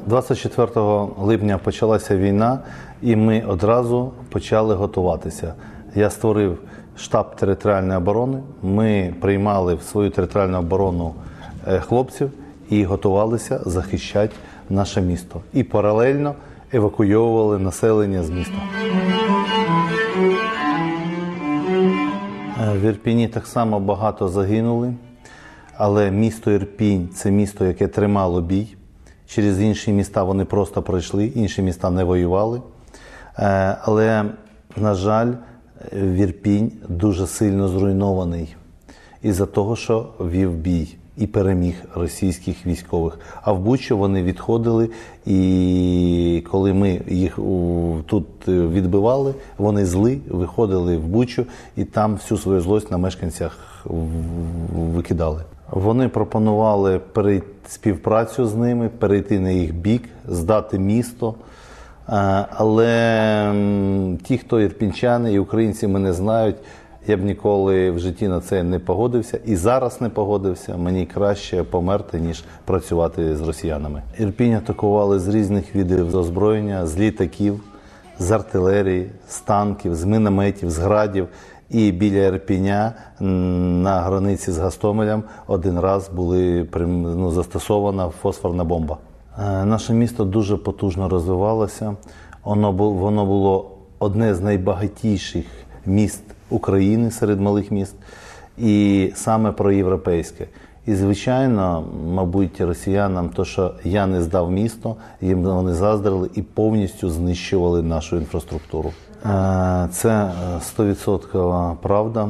«24 0.08 1.26
липня 1.26 1.58
почалася 1.58 2.16
війна, 2.16 2.60
і 3.02 3.16
ми 3.16 3.42
одразу 3.48 4.12
почали 4.28 4.74
готуватися. 4.74 5.54
Я 5.94 6.10
створив 6.10 6.58
штаб 6.97 7.35
територіальної 7.35 7.97
оборони. 7.97 8.39
Ми 8.63 9.13
приймали 9.21 9.75
в 9.75 9.81
свою 9.81 10.09
територіальну 10.09 10.57
оборону 10.57 11.13
е, 11.67 11.79
хлопців 11.79 12.31
і 12.69 12.83
готувалися 12.83 13.59
захищати 13.65 14.35
наше 14.69 15.01
місто. 15.01 15.41
І 15.53 15.63
паралельно 15.63 16.35
евакуйовували 16.73 17.59
населення 17.59 18.23
з 18.23 18.29
міста. 18.29 18.57
Е, 22.61 22.77
в 22.77 22.81
Ірпіні 22.81 23.27
так 23.27 23.47
само 23.47 23.79
багато 23.79 24.27
загинули, 24.27 24.93
але 25.77 26.11
місто 26.11 26.51
Ірпінь 26.51 27.09
це 27.15 27.31
місто, 27.31 27.65
яке 27.65 27.87
тримало 27.87 28.41
бій. 28.41 28.75
Через 29.27 29.61
інші 29.61 29.91
міста 29.91 30.23
вони 30.23 30.45
просто 30.45 30.81
пройшли, 30.81 31.25
інші 31.25 31.61
міста 31.61 31.89
не 31.89 32.03
воювали. 32.03 32.61
Е, 33.39 33.77
але, 33.81 34.25
на 34.77 34.93
жаль, 34.93 35.33
Вірпінь 35.93 36.71
дуже 36.89 37.27
сильно 37.27 37.67
зруйнований 37.67 38.55
із-за 39.23 39.45
того, 39.45 39.75
що 39.75 40.07
вів 40.19 40.51
бій 40.51 40.95
і 41.17 41.27
переміг 41.27 41.75
російських 41.95 42.65
військових. 42.65 43.19
А 43.41 43.51
в 43.51 43.59
Бучу 43.59 43.97
вони 43.97 44.23
відходили, 44.23 44.89
і 45.25 46.43
коли 46.51 46.73
ми 46.73 47.01
їх 47.07 47.39
тут 48.05 48.25
відбивали, 48.47 49.33
вони 49.57 49.85
зли, 49.85 50.19
виходили 50.29 50.97
в 50.97 51.07
Бучу 51.07 51.45
і 51.75 51.85
там 51.85 52.13
всю 52.15 52.37
свою 52.37 52.61
злость 52.61 52.91
на 52.91 52.97
мешканцях 52.97 53.85
викидали. 54.95 55.43
Вони 55.71 56.09
пропонували 56.09 56.99
перейти 56.99 57.47
співпрацю 57.67 58.45
з 58.45 58.55
ними, 58.55 58.89
перейти 58.89 59.39
на 59.39 59.49
їх 59.49 59.75
бік, 59.75 60.03
здати 60.27 60.79
місто. 60.79 61.35
Але 62.49 63.53
ті, 64.23 64.37
хто 64.37 64.61
ірпінчани 64.61 65.33
і 65.33 65.39
українці 65.39 65.87
мене 65.87 66.13
знають, 66.13 66.55
я 67.07 67.17
б 67.17 67.23
ніколи 67.23 67.91
в 67.91 67.99
житті 67.99 68.27
на 68.27 68.41
це 68.41 68.63
не 68.63 68.79
погодився 68.79 69.39
і 69.45 69.55
зараз 69.55 70.01
не 70.01 70.09
погодився. 70.09 70.77
Мені 70.77 71.05
краще 71.05 71.63
померти, 71.63 72.19
ніж 72.19 72.43
працювати 72.65 73.35
з 73.35 73.41
росіянами. 73.41 74.01
Ірпінь 74.19 74.53
атакували 74.53 75.19
з 75.19 75.27
різних 75.27 75.75
видів 75.75 76.15
озброєння, 76.15 76.87
з 76.87 76.99
літаків, 76.99 77.63
з 78.19 78.31
артилерії, 78.31 79.09
з 79.27 79.39
танків, 79.39 79.95
з 79.95 80.03
мінометів, 80.03 80.69
з 80.69 80.77
градів. 80.77 81.27
І 81.69 81.91
біля 81.91 82.25
Ірпіня 82.25 82.93
на 83.19 84.01
границі 84.01 84.51
з 84.51 84.57
Гастомелем 84.57 85.23
один 85.47 85.79
раз 85.79 86.09
були 86.09 86.67
ну, 86.75 87.31
застосована 87.31 88.09
фосфорна 88.09 88.63
бомба. 88.63 88.97
Е, 89.39 89.65
наше 89.65 89.93
місто 89.93 90.23
дуже 90.23 90.57
потужно 90.57 91.09
розвивалося. 91.09 91.95
Воно 92.43 92.71
воно 92.71 93.25
було 93.25 93.71
одне 93.99 94.35
з 94.35 94.41
найбагатіших 94.41 95.45
міст 95.85 96.23
України 96.49 97.11
серед 97.11 97.41
малих 97.41 97.71
міст, 97.71 97.95
і 98.57 99.11
саме 99.15 99.51
проєвропейське. 99.51 100.47
І, 100.85 100.95
звичайно, 100.95 101.83
мабуть, 102.13 102.61
росіянам, 102.61 103.29
то, 103.29 103.45
що 103.45 103.73
я 103.83 104.07
не 104.07 104.21
здав 104.21 104.51
місто, 104.51 104.95
їм 105.21 105.43
вони 105.43 105.73
заздрили 105.73 106.29
і 106.35 106.41
повністю 106.41 107.09
знищували 107.09 107.83
нашу 107.83 108.17
інфраструктуру. 108.17 108.91
Е, 109.25 109.87
це 109.91 110.31
100% 110.77 111.75
правда. 111.75 112.29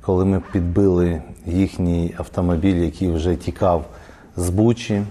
Коли 0.00 0.24
ми 0.24 0.42
підбили 0.52 1.22
їхній 1.46 2.14
автомобіль, 2.18 2.76
який 2.76 3.10
вже 3.10 3.36
тікав 3.36 3.84
з 4.36 4.50
Бучі 4.50 5.02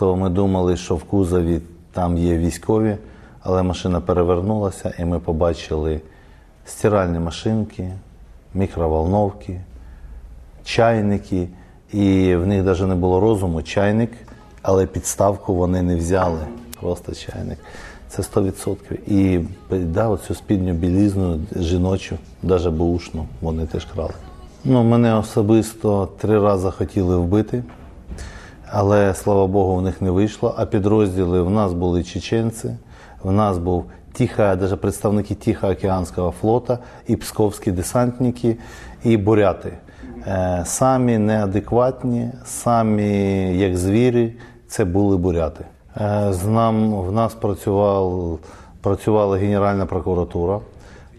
то 0.00 0.16
ми 0.16 0.30
думали, 0.30 0.76
що 0.76 0.96
в 0.96 1.02
кузові 1.04 1.60
там 1.92 2.18
є 2.18 2.38
військові, 2.38 2.96
але 3.40 3.62
машина 3.62 4.00
перевернулася, 4.00 4.94
і 4.98 5.04
ми 5.04 5.18
побачили 5.18 6.00
стиральні 6.66 7.18
машинки, 7.18 7.92
мікроволновки, 8.54 9.60
чайники. 10.64 11.48
І 11.92 12.34
в 12.36 12.46
них 12.46 12.64
навіть 12.64 12.88
не 12.88 12.94
було 12.94 13.20
розуму 13.20 13.62
чайник, 13.62 14.10
але 14.62 14.86
підставку 14.86 15.54
вони 15.54 15.82
не 15.82 15.96
взяли. 15.96 16.40
Просто 16.80 17.14
чайник. 17.14 17.58
Це 18.08 18.22
100%. 18.22 18.76
І 19.06 19.40
да, 19.70 20.08
оцю 20.08 20.34
спідню 20.34 20.72
білізну 20.72 21.40
жіночу, 21.56 22.16
навіть 22.42 22.68
бушну, 22.68 23.26
вони 23.40 23.66
теж 23.66 23.84
крали. 23.84 24.14
Ну, 24.64 24.84
Мене 24.84 25.14
особисто 25.14 26.08
три 26.18 26.40
рази 26.40 26.70
хотіли 26.70 27.16
вбити, 27.16 27.62
але 28.72 29.14
слава 29.14 29.46
Богу, 29.46 29.72
у 29.72 29.80
них 29.80 30.00
не 30.00 30.10
вийшло. 30.10 30.54
А 30.56 30.66
підрозділи 30.66 31.42
в 31.42 31.50
нас 31.50 31.72
були 31.72 32.04
чеченці, 32.04 32.70
в 33.22 33.32
нас 33.32 33.58
був 33.58 33.84
Тиха, 34.12 34.56
навіть 34.56 34.80
представники 34.80 35.34
Тихоокеанського 35.34 36.30
флота, 36.40 36.78
і 37.06 37.16
псковські 37.16 37.72
десантники, 37.72 38.56
і 39.04 39.16
буряти. 39.16 39.72
Е, 40.26 40.62
самі 40.66 41.18
неадекватні, 41.18 42.30
самі 42.44 43.12
як 43.58 43.76
звірі, 43.76 44.34
це 44.68 44.84
були 44.84 45.16
буряти. 45.16 45.64
Е, 46.00 46.26
з 46.30 46.46
нам, 46.46 46.94
В 46.94 47.12
нас 47.12 47.34
працював, 47.34 48.38
працювала 48.80 49.36
Генеральна 49.36 49.86
прокуратура 49.86 50.60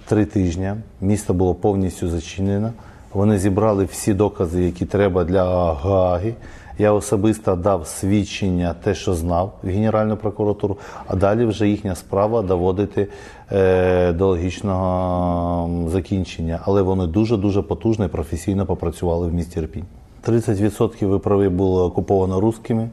три 0.06 0.26
тижні. 0.26 0.74
Місто 1.02 1.34
було 1.34 1.56
повністю 1.56 2.10
зачинено. 2.10 2.72
Вони 3.14 3.38
зібрали 3.38 3.86
всі 3.86 4.14
докази, 4.14 4.64
які 4.64 4.86
треба 4.86 5.24
для 5.24 5.74
Гааги. 5.74 6.34
Я 6.82 6.94
особисто 6.94 7.56
дав 7.56 7.88
свідчення, 7.88 8.76
те, 8.84 8.96
що 8.96 9.14
знав 9.14 9.54
в 9.64 9.68
Генеральну 9.68 10.18
прокуратуру, 10.18 10.78
а 11.08 11.16
далі 11.16 11.46
вже 11.46 11.70
їхня 11.70 11.96
справа 11.96 12.42
доводити 12.42 13.08
е, 13.52 14.14
до 14.14 14.28
логічного 14.28 15.90
закінчення. 15.90 16.60
Але 16.64 16.82
вони 16.82 17.08
дуже 17.08 17.38
дуже 17.38 17.62
потужно 17.62 18.06
і 18.06 18.08
професійно 18.08 18.66
попрацювали 18.66 19.28
в 19.28 19.34
місті 19.34 19.60
Ірпінь. 19.60 19.86
30% 20.28 21.06
виправи 21.06 21.50
було 21.50 21.86
окуповано 21.86 22.40
русскими, 22.40 22.90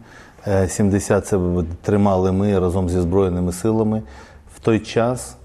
70% 0.46 1.16
е, 1.16 1.20
це 1.20 1.38
тримали 1.82 2.32
ми 2.32 2.58
разом 2.58 2.88
зі 2.88 3.00
Збройними 3.00 3.52
силами. 3.52 4.02
В 4.54 4.60
той 4.60 4.80
час 4.80 5.36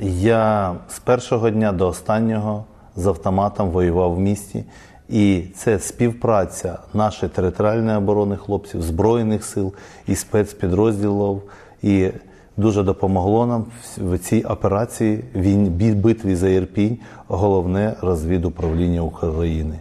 я 0.00 0.74
з 0.88 0.98
першого 0.98 1.50
дня 1.50 1.72
до 1.72 1.88
останнього 1.88 2.64
з 2.96 3.06
автоматом 3.06 3.70
воював 3.70 4.14
в 4.14 4.20
місті. 4.20 4.64
І 5.08 5.42
це 5.56 5.78
співпраця 5.78 6.78
нашої 6.94 7.32
територіальної 7.32 7.98
оборони 7.98 8.36
хлопців, 8.36 8.82
Збройних 8.82 9.44
сил 9.44 9.72
і 10.06 10.14
спецпідрозділів. 10.14 11.42
І 11.82 12.10
дуже 12.56 12.82
допомогло 12.82 13.46
нам 13.46 13.64
в 13.98 14.18
цій 14.18 14.42
операції 14.42 15.24
він 15.34 15.66
битві 15.94 16.36
за 16.36 16.48
Ірпінь, 16.48 16.98
головне 17.28 17.94
розвідуправління 18.00 19.00
України. 19.00 19.78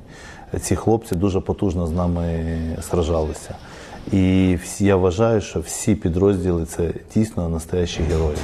Ці 0.62 0.76
хлопці 0.76 1.16
дуже 1.16 1.40
потужно 1.40 1.88
з 1.88 1.92
нами 1.92 2.46
сражалися. 2.82 3.56
І 4.12 4.58
я 4.80 4.96
вважаю, 4.96 5.42
що 5.42 5.60
всі 5.60 5.96
підрозділи 5.96 6.66
це 6.66 6.94
дійсно 7.14 7.50
настоящі 7.50 8.04
герої. 8.04 8.38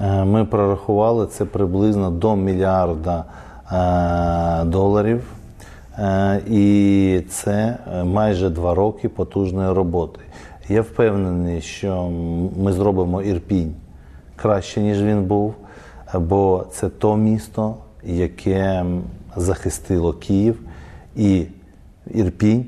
Е, 0.00 0.24
ми 0.24 0.44
прорахували 0.44 1.26
це 1.26 1.44
приблизно 1.44 2.10
до 2.10 2.36
мільярда 2.36 3.24
е, 3.72 4.64
доларів. 4.64 5.22
Е, 5.98 6.40
і 6.50 7.20
це 7.28 7.76
е, 7.94 8.04
майже 8.04 8.50
два 8.50 8.74
роки 8.74 9.08
потужної 9.08 9.72
роботи. 9.72 10.20
Я 10.68 10.82
впевнений, 10.82 11.60
що 11.60 12.10
ми 12.56 12.72
зробимо 12.72 13.22
Ірпінь 13.22 13.74
краще, 14.36 14.80
ніж 14.80 15.02
він 15.02 15.24
був, 15.24 15.54
бо 16.14 16.64
це 16.72 16.88
то 16.88 17.16
місто, 17.16 17.74
яке 18.04 18.84
захистило 19.36 20.12
Київ, 20.12 20.60
і 21.16 21.46
Ірпінь 22.14 22.64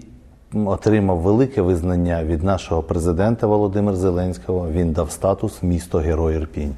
отримав 0.54 1.18
велике 1.18 1.62
визнання 1.62 2.24
від 2.24 2.42
нашого 2.42 2.82
президента 2.82 3.46
Володимира 3.46 3.96
Зеленського. 3.96 4.68
Він 4.70 4.92
дав 4.92 5.10
статус 5.10 5.62
місто 5.62 5.98
Герой 5.98 6.34
Ірпінь. 6.34 6.74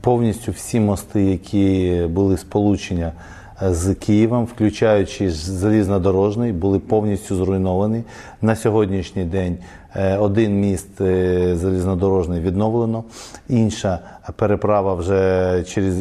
Повністю 0.00 0.52
всі 0.52 0.80
мости, 0.80 1.24
які 1.24 2.02
були 2.10 2.36
сполучення 2.36 3.12
з 3.62 3.94
Києвом, 3.94 4.44
включаючи 4.44 5.30
залізнодорожний, 5.30 6.52
були 6.52 6.78
повністю 6.78 7.36
зруйновані. 7.36 8.02
На 8.42 8.56
сьогоднішній 8.56 9.24
день 9.24 9.58
е, 9.94 10.16
один 10.16 10.60
міст 10.60 11.00
е, 11.00 11.56
залізнодорожний 11.56 12.40
відновлено, 12.40 13.04
інша 13.48 13.98
переправа 14.36 14.94
вже 14.94 15.64
через 15.68 15.94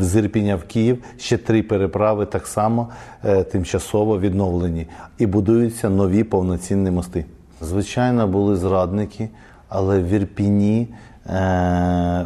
з 0.00 0.16
Ірпіня 0.16 0.56
в 0.56 0.62
Київ. 0.62 1.04
Ще 1.18 1.38
три 1.38 1.62
переправи 1.62 2.26
так 2.26 2.46
само 2.46 2.88
е, 3.24 3.42
тимчасово 3.42 4.18
відновлені 4.18 4.86
і 5.18 5.26
будуються 5.26 5.88
нові 5.88 6.24
повноцінні 6.24 6.90
мости. 6.90 7.24
Звичайно, 7.60 8.28
були 8.28 8.56
зрадники, 8.56 9.28
але 9.68 10.00
в 10.00 10.08
Ірпіні 10.08 10.88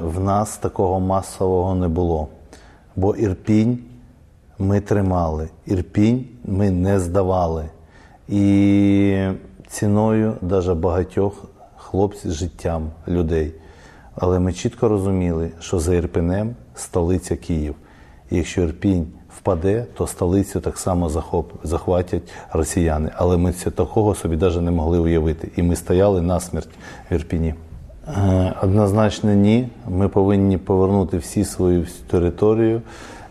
в 0.02 0.20
нас 0.20 0.56
такого 0.56 1.00
масового 1.00 1.74
не 1.74 1.88
було. 1.88 2.28
Бо 2.96 3.16
Ірпінь 3.16 3.78
ми 4.58 4.80
тримали, 4.80 5.48
ірпінь 5.66 6.24
ми 6.44 6.70
не 6.70 7.00
здавали. 7.00 7.64
І 8.28 9.28
ціною 9.68 10.34
навіть 10.42 10.78
багатьох 10.78 11.44
хлопців 11.76 12.32
життям 12.32 12.90
людей. 13.08 13.54
Але 14.14 14.38
ми 14.38 14.52
чітко 14.52 14.88
розуміли, 14.88 15.50
що 15.60 15.78
за 15.78 15.94
Ірпенем 15.94 16.54
столиця 16.74 17.36
Київ. 17.36 17.74
І 18.30 18.36
якщо 18.36 18.62
Ірпінь 18.62 19.06
впаде, 19.36 19.86
то 19.94 20.06
столицю 20.06 20.60
так 20.60 20.78
само 20.78 21.08
захоп, 21.08 21.52
захватять 21.62 22.22
росіяни. 22.52 23.10
Але 23.14 23.36
ми 23.36 23.52
це 23.52 23.70
такого 23.70 24.14
собі 24.14 24.36
навіть 24.36 24.60
не 24.60 24.70
могли 24.70 24.98
уявити. 24.98 25.48
І 25.56 25.62
ми 25.62 25.76
стояли 25.76 26.22
насмерть 26.22 26.68
в 27.10 27.14
Ірпіні. 27.14 27.54
Е, 28.08 28.54
однозначно, 28.62 29.34
ні. 29.34 29.68
Ми 29.88 30.08
повинні 30.08 30.58
повернути 30.58 31.18
всі 31.18 31.44
свою 31.44 31.86
територію 32.10 32.82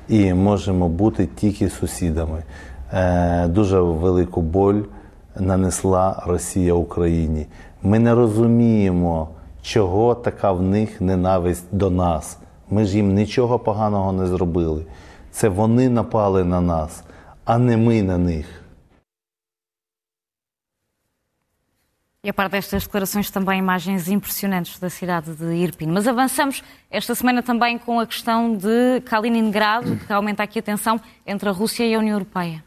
і 0.10 0.34
можемо 0.34 0.90
бути 0.90 1.30
тільки 1.36 1.70
сусідами. 1.70 2.44
Е, 2.94 3.48
дуже 3.48 3.80
велику 3.80 4.42
боль 4.42 4.82
нанесла 5.40 6.24
Росія 6.26 6.74
Україні. 6.74 7.46
Ми 7.84 8.00
не 8.00 8.16
розуміємо, 8.16 9.30
чого 9.62 10.16
така 10.16 10.52
в 10.52 10.62
них 10.62 11.02
ненависть 11.02 11.66
до 11.72 11.90
нас. 11.90 12.38
Ми 12.70 12.86
ж 12.86 12.98
їм 12.98 13.14
нічого 13.14 13.60
поганого 13.60 14.12
не 14.12 14.28
зробили. 14.28 14.86
Це 15.32 15.50
вони 15.50 15.90
напали 15.90 16.44
на 16.44 16.62
нас, 16.62 17.04
а 17.46 17.58
не 17.58 17.78
ми 17.78 18.02
на 18.02 18.18
них. 18.18 18.65
E 22.26 22.30
a 22.30 22.34
parte 22.34 22.54
destas 22.54 22.86
declarações 22.86 23.30
também 23.30 23.60
imagens 23.60 24.10
impressionantes 24.10 24.80
da 24.80 24.90
cidade 24.90 25.32
de 25.36 25.46
Irpin. 25.58 25.86
Mas 25.86 26.08
avançamos 26.08 26.64
esta 26.90 27.14
semana 27.14 27.44
também 27.44 27.78
com 27.78 28.00
a 28.00 28.08
questão 28.08 28.58
de 28.58 29.00
Kaliningrado, 29.02 29.96
que 29.96 30.12
aumenta 30.12 30.42
aqui 30.42 30.58
a 30.58 30.62
tensão 30.64 31.00
entre 31.24 31.48
a 31.48 31.52
Rússia 31.52 31.86
e 31.86 31.94
a 31.94 32.00
União 32.00 32.16
Europeia. 32.16 32.64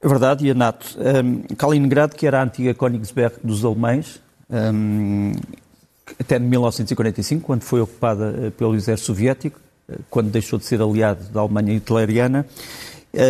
É 0.00 0.06
verdade, 0.06 0.46
e 0.46 0.50
a 0.52 0.54
NATO. 0.54 0.96
Um, 0.96 1.42
Kaliningrado, 1.56 2.14
que 2.14 2.24
era 2.24 2.38
a 2.38 2.44
antiga 2.44 2.72
Königsberg 2.72 3.34
dos 3.42 3.64
alemães, 3.64 4.22
um, 4.48 5.32
até 6.20 6.38
1945, 6.38 7.44
quando 7.44 7.64
foi 7.64 7.80
ocupada 7.80 8.46
eh, 8.46 8.50
pelo 8.50 8.76
exército 8.76 9.06
soviético, 9.08 9.58
eh, 9.88 9.96
quando 10.08 10.30
deixou 10.30 10.56
de 10.56 10.66
ser 10.66 10.80
aliado 10.80 11.24
da 11.30 11.40
Alemanha 11.40 11.74
hitleriana, 11.74 12.46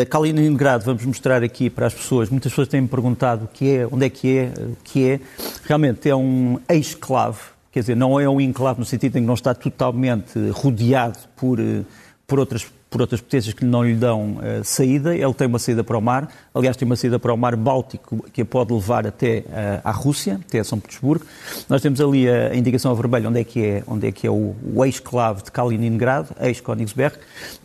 Kaliningrado, 0.08 0.84
vamos 0.84 1.04
mostrar 1.04 1.42
aqui 1.42 1.68
para 1.68 1.86
as 1.86 1.94
pessoas. 1.94 2.30
Muitas 2.30 2.52
pessoas 2.52 2.68
têm-me 2.68 2.88
perguntado 2.88 3.46
o 3.46 3.48
que 3.48 3.76
é, 3.76 3.88
onde 3.90 4.06
é 4.06 4.10
que 4.10 4.38
é, 4.38 4.52
o 4.58 4.76
que 4.84 5.10
é. 5.10 5.20
Realmente 5.64 6.08
é 6.08 6.14
um 6.14 6.58
exclave, 6.68 7.40
quer 7.70 7.80
dizer, 7.80 7.96
não 7.96 8.18
é 8.20 8.28
um 8.28 8.40
enclave 8.40 8.78
no 8.78 8.86
sentido 8.86 9.16
em 9.16 9.22
que 9.22 9.26
não 9.26 9.34
está 9.34 9.54
totalmente 9.54 10.38
rodeado 10.52 11.18
por, 11.36 11.58
eh, 11.58 11.82
por 12.26 12.38
outras 12.38 12.64
por 12.92 13.00
outras 13.00 13.22
potências 13.22 13.54
que 13.54 13.64
não 13.64 13.82
lhe 13.82 13.94
dão 13.94 14.34
uh, 14.34 14.62
saída. 14.62 15.16
Ele 15.16 15.32
tem 15.32 15.46
uma 15.46 15.58
saída 15.58 15.82
para 15.82 15.96
o 15.96 16.00
mar, 16.00 16.28
aliás, 16.54 16.76
tem 16.76 16.84
uma 16.84 16.94
saída 16.94 17.18
para 17.18 17.32
o 17.32 17.36
mar 17.38 17.56
Báltico 17.56 18.26
que 18.30 18.42
a 18.42 18.44
pode 18.44 18.70
levar 18.74 19.06
até 19.06 19.38
uh, 19.38 19.80
à 19.82 19.90
Rússia, 19.90 20.38
até 20.46 20.62
São 20.62 20.78
Petersburgo. 20.78 21.24
Nós 21.70 21.80
temos 21.80 22.02
ali 22.02 22.28
a 22.28 22.54
indicação 22.54 22.92
a 22.92 22.94
vermelho 22.94 23.30
onde 23.30 23.40
é 23.40 23.44
que 23.44 23.64
é, 23.64 23.82
onde 23.86 24.06
é, 24.06 24.12
que 24.12 24.26
é 24.26 24.30
o, 24.30 24.54
o 24.74 24.84
ex-clave 24.84 25.42
de 25.42 25.50
Kaliningrado, 25.50 26.28
ex-Königsberg. 26.38 27.16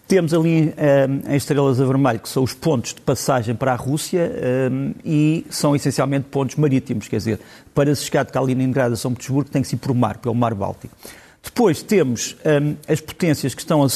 Temos 0.08 0.34
ali 0.34 0.74
um, 0.78 1.30
as 1.30 1.36
estrelas 1.36 1.82
a 1.82 1.86
vermelho, 1.86 2.20
que 2.20 2.30
são 2.30 2.42
os 2.42 2.54
pontos 2.54 2.94
de 2.94 3.02
passagem 3.02 3.54
para 3.54 3.74
a 3.74 3.76
Rússia 3.76 4.32
um, 4.72 4.94
e 5.04 5.46
são 5.50 5.76
essencialmente 5.76 6.28
pontos 6.32 6.56
marítimos, 6.56 7.10
quer 7.10 7.18
dizer, 7.18 7.42
para 7.76 7.94
se 7.94 8.06
chegar 8.06 8.24
de 8.24 8.32
Kaliningrado 8.32 8.94
a 8.94 8.98
São 8.98 9.12
Petersburgo 9.12 9.50
tem 9.50 9.62
que 9.62 9.68
se 9.68 9.76
ir 9.76 9.80
por 9.80 9.94
mar, 9.94 10.18
pelo 10.18 10.34
mar 10.34 10.54
Báltico. 10.54 10.96
Depois 11.44 11.84
temos 11.84 12.38
um, 12.46 12.76
as 12.88 13.02
potências 13.02 13.54
que 13.54 13.60
estão 13.60 13.84
a, 13.84 13.88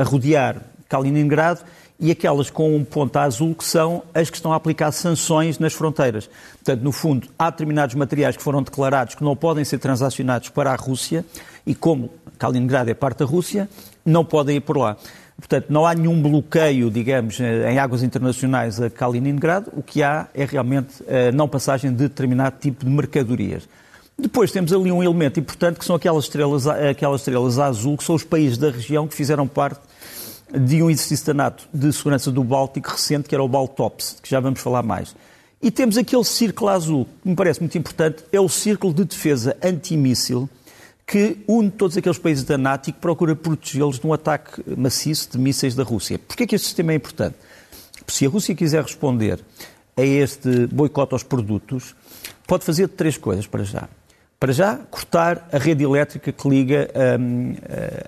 a, 0.00 0.02
rodear 0.02 0.62
Kaliningrado 0.88 1.60
e 1.98 2.10
aquelas 2.10 2.48
com 2.48 2.74
um 2.74 2.82
ponto 2.82 3.18
azul 3.18 3.54
que 3.54 3.64
são 3.64 4.02
as 4.14 4.30
que 4.30 4.36
estão 4.36 4.54
a 4.54 4.56
aplicar 4.56 4.90
sanções 4.92 5.58
nas 5.58 5.74
fronteiras. 5.74 6.30
Portanto, 6.54 6.82
no 6.82 6.90
fundo, 6.90 7.28
há 7.38 7.50
determinados 7.50 7.94
materiais 7.94 8.34
que 8.34 8.42
foram 8.42 8.62
declarados 8.62 9.14
que 9.14 9.22
não 9.22 9.36
podem 9.36 9.62
ser 9.62 9.78
transacionados 9.78 10.48
para 10.48 10.72
a 10.72 10.76
Rússia 10.76 11.22
e 11.66 11.74
como 11.74 12.10
Kaliningrado 12.38 12.90
é 12.90 12.94
parte 12.94 13.18
da 13.18 13.26
Rússia, 13.26 13.68
não 14.06 14.24
podem 14.24 14.56
ir 14.56 14.60
por 14.60 14.78
lá. 14.78 14.96
Portanto, 15.40 15.66
não 15.70 15.86
há 15.86 15.94
nenhum 15.94 16.20
bloqueio, 16.20 16.90
digamos, 16.90 17.40
em 17.40 17.78
águas 17.78 18.02
internacionais 18.02 18.80
a 18.80 18.90
Kaliningrado. 18.90 19.72
O 19.74 19.82
que 19.82 20.02
há 20.02 20.28
é 20.34 20.44
realmente 20.44 21.02
a 21.08 21.32
não 21.32 21.48
passagem 21.48 21.90
de 21.90 21.96
determinado 21.96 22.56
tipo 22.60 22.84
de 22.84 22.90
mercadorias. 22.90 23.66
Depois 24.18 24.52
temos 24.52 24.70
ali 24.70 24.92
um 24.92 25.02
elemento 25.02 25.40
importante 25.40 25.78
que 25.78 25.84
são 25.84 25.96
aquelas 25.96 26.24
estrelas, 26.24 26.66
aquelas 26.66 27.22
estrelas 27.22 27.58
azul, 27.58 27.96
que 27.96 28.04
são 28.04 28.14
os 28.14 28.22
países 28.22 28.58
da 28.58 28.70
região 28.70 29.08
que 29.08 29.14
fizeram 29.14 29.48
parte 29.48 29.80
de 30.52 30.82
um 30.82 30.90
exercício 30.90 31.26
da 31.26 31.34
NATO 31.34 31.66
de 31.72 31.90
segurança 31.90 32.30
do 32.30 32.44
Báltico 32.44 32.90
recente, 32.90 33.28
que 33.28 33.34
era 33.34 33.42
o 33.42 33.48
Baltops, 33.48 34.18
que 34.22 34.28
já 34.28 34.40
vamos 34.40 34.60
falar 34.60 34.82
mais. 34.82 35.16
E 35.62 35.70
temos 35.70 35.96
aquele 35.96 36.24
círculo 36.24 36.70
azul, 36.70 37.06
que 37.22 37.28
me 37.28 37.34
parece 37.34 37.60
muito 37.60 37.78
importante, 37.78 38.24
é 38.30 38.40
o 38.40 38.48
círculo 38.48 38.92
de 38.92 39.04
defesa 39.04 39.56
antimíssil 39.62 40.48
que 41.10 41.38
une 41.48 41.72
todos 41.72 41.96
aqueles 41.96 42.18
países 42.18 42.44
da 42.44 42.56
NATO 42.56 42.88
e 42.88 42.92
que 42.92 43.00
procura 43.00 43.34
protegê-los 43.34 43.98
de 43.98 44.06
um 44.06 44.12
ataque 44.12 44.62
maciço 44.76 45.32
de 45.32 45.38
mísseis 45.38 45.74
da 45.74 45.82
Rússia. 45.82 46.20
Porquê 46.20 46.44
é 46.44 46.46
que 46.46 46.54
este 46.54 46.68
sistema 46.68 46.92
é 46.92 46.94
importante? 46.94 47.34
Se 48.06 48.24
a 48.24 48.28
Rússia 48.28 48.54
quiser 48.54 48.80
responder 48.80 49.40
a 49.96 50.02
este 50.02 50.68
boicote 50.68 51.12
aos 51.12 51.24
produtos, 51.24 51.96
pode 52.46 52.64
fazer 52.64 52.86
três 52.86 53.16
coisas 53.16 53.44
para 53.48 53.64
já. 53.64 53.88
Para 54.38 54.52
já, 54.52 54.76
cortar 54.76 55.48
a 55.50 55.58
rede 55.58 55.82
elétrica 55.82 56.30
que 56.30 56.48
liga 56.48 56.88
um, 57.18 57.56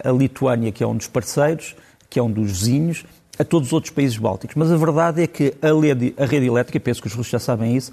a 0.05 0.13
Lituânia, 0.13 0.71
que 0.71 0.85
é 0.85 0.87
um 0.87 0.97
dos 0.97 1.09
parceiros, 1.09 1.75
que 2.09 2.21
é 2.21 2.23
um 2.23 2.31
dos 2.31 2.53
vizinhos, 2.53 3.05
a 3.37 3.43
todos 3.43 3.71
os 3.71 3.73
outros 3.73 3.93
países 3.93 4.17
bálticos. 4.17 4.55
Mas 4.55 4.71
a 4.71 4.77
verdade 4.77 5.23
é 5.25 5.27
que 5.27 5.55
a 5.61 5.73
rede, 5.73 6.15
a 6.17 6.25
rede 6.25 6.47
elétrica, 6.47 6.79
penso 6.79 7.03
que 7.03 7.09
os 7.09 7.15
russos 7.15 7.33
já 7.33 7.41
sabem 7.41 7.77
isso, 7.77 7.91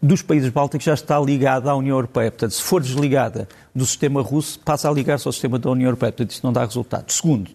dos 0.00 0.22
países 0.22 0.48
bálticos 0.50 0.84
já 0.84 0.94
está 0.94 1.18
ligada 1.18 1.70
à 1.70 1.74
União 1.74 1.96
Europeia. 1.96 2.30
Portanto, 2.30 2.52
se 2.52 2.62
for 2.62 2.80
desligada 2.80 3.48
do 3.74 3.84
sistema 3.84 4.22
russo, 4.22 4.58
passa 4.60 4.88
a 4.88 4.92
ligar-se 4.92 5.26
ao 5.26 5.32
sistema 5.32 5.58
da 5.58 5.70
União 5.70 5.88
Europeia. 5.88 6.12
Portanto, 6.12 6.30
isto 6.30 6.44
não 6.44 6.52
dá 6.52 6.64
resultado. 6.64 7.10
Segundo, 7.10 7.50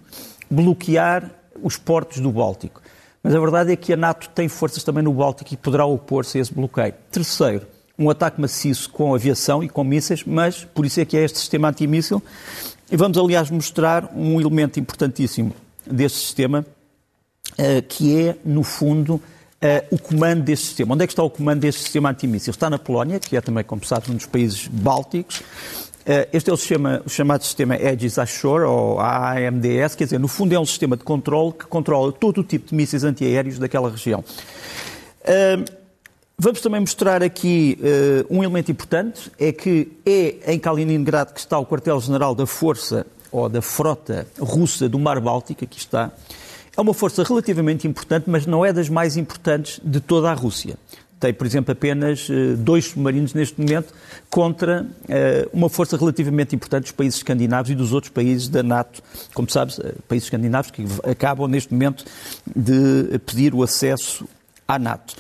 bloquear 0.50 1.30
os 1.62 1.78
portos 1.78 2.20
do 2.20 2.32
Báltico. 2.32 2.82
Mas 3.24 3.34
a 3.34 3.40
verdade 3.40 3.72
é 3.72 3.76
que 3.76 3.94
a 3.94 3.98
NATO 3.98 4.30
tem 4.30 4.50
forças 4.50 4.84
também 4.84 5.04
no 5.04 5.14
Báltico 5.14 5.54
e 5.54 5.58
poderá 5.58 5.86
opor-se 5.86 6.38
a 6.38 6.42
esse 6.42 6.54
bloqueio. 6.54 6.94
Terceiro, 7.10 7.66
um 7.98 8.10
ataque 8.10 8.42
maciço 8.42 8.90
com 8.90 9.16
aviação 9.16 9.64
e 9.64 9.70
com 9.70 9.84
mísseis, 9.84 10.24
mas 10.26 10.66
por 10.66 10.86
isso 10.86 11.00
é 11.00 11.06
que 11.06 11.16
é 11.16 11.24
este 11.24 11.40
sistema 11.40 11.70
antimíssil. 11.70 12.22
E 12.92 12.98
vamos, 12.98 13.18
aliás, 13.18 13.50
mostrar 13.50 14.12
um 14.14 14.42
elemento 14.42 14.80
importantíssimo 14.80 15.54
deste 15.86 16.20
sistema, 16.20 16.66
eh, 17.58 17.82
que 17.82 18.28
é, 18.28 18.36
no 18.44 18.64
fundo, 18.64 19.22
o 19.90 19.98
comando 19.98 20.44
deste 20.44 20.68
sistema. 20.68 20.94
Onde 20.94 21.04
é 21.04 21.08
que 21.08 21.14
está 21.14 21.24
o 21.24 21.30
comando 21.30 21.62
deste 21.62 21.82
sistema 21.82 22.10
antimíssil? 22.10 22.52
Está 22.52 22.70
na 22.70 22.78
Polónia, 22.78 23.20
que 23.20 23.38
é 23.38 23.42
também, 23.42 23.64
como 23.64 23.86
sabe, 23.86 24.12
um 24.12 24.16
dos 24.16 24.26
países 24.26 24.68
bálticos. 24.68 25.42
Eh, 26.06 26.28
este 26.34 26.50
é 26.50 26.54
o, 26.54 26.58
sistema, 26.58 27.02
o 27.06 27.10
chamado 27.10 27.44
sistema 27.44 27.76
Aegis 27.76 28.20
Ashore, 28.20 28.66
ou 28.66 29.00
AAMDS, 29.00 29.96
quer 29.96 30.04
dizer, 30.04 30.20
no 30.20 30.28
fundo 30.28 30.54
é 30.54 30.60
um 30.60 30.66
sistema 30.66 30.98
de 30.98 31.04
controle 31.04 31.54
que 31.54 31.66
controla 31.66 32.12
todo 32.12 32.42
o 32.42 32.44
tipo 32.44 32.70
de 32.70 32.76
mísseis 32.76 33.04
antiaéreos 33.04 33.58
daquela 33.58 33.90
região. 33.90 34.24
Vamos 36.38 36.60
também 36.60 36.82
mostrar 36.82 37.24
aqui 37.24 37.80
um 38.30 38.44
elemento 38.44 38.70
importante, 38.70 39.32
é 39.40 39.54
que 39.54 39.94
é 40.06 40.54
em 40.54 40.60
Kaliningrado 40.60 41.34
que 41.34 41.40
está 41.40 41.58
o 41.58 41.66
quartel-general 41.66 42.36
da 42.36 42.46
força 42.46 43.06
ou 43.32 43.48
da 43.48 43.62
frota 43.62 44.28
russa 44.38 44.90
do 44.90 45.00
Mar 45.00 45.22
Báltico, 45.22 45.64
aqui 45.64 45.78
está. 45.78 46.12
É 46.76 46.82
uma 46.82 46.94
força 46.94 47.24
relativamente 47.24 47.88
importante, 47.88 48.26
mas 48.28 48.48
não 48.48 48.66
é 48.66 48.74
das 48.74 48.90
mais 48.90 49.16
importantes 49.16 49.80
de 49.84 50.00
toda 50.00 50.32
a 50.32 50.34
Rússia. 50.34 50.76
Tem, 51.20 51.32
por 51.34 51.46
exemplo, 51.46 51.72
apenas 51.72 52.28
uh, 52.28 52.58
dois 52.58 52.86
submarinos 52.86 53.34
neste 53.34 53.62
momento 53.62 53.94
contra 54.30 54.82
uh, 54.84 55.50
uma 55.54 55.70
força 55.70 55.96
relativamente 55.96 56.56
importante 56.56 56.84
dos 56.84 56.92
países 56.92 57.20
escandinavos 57.20 57.70
e 57.72 57.76
dos 57.76 57.94
outros 57.94 58.12
países 58.12 58.50
da 58.50 58.64
NATO. 58.64 59.02
Como 59.34 59.50
sabes, 59.50 59.80
países 60.08 60.26
escandinavos 60.26 60.72
que 60.72 60.84
acabam 61.10 61.48
neste 61.48 61.72
momento 61.72 62.04
de 62.54 63.20
pedir 63.20 63.54
o 63.54 63.64
acesso 63.64 64.28
à 64.68 64.78
NATO. 64.78 65.16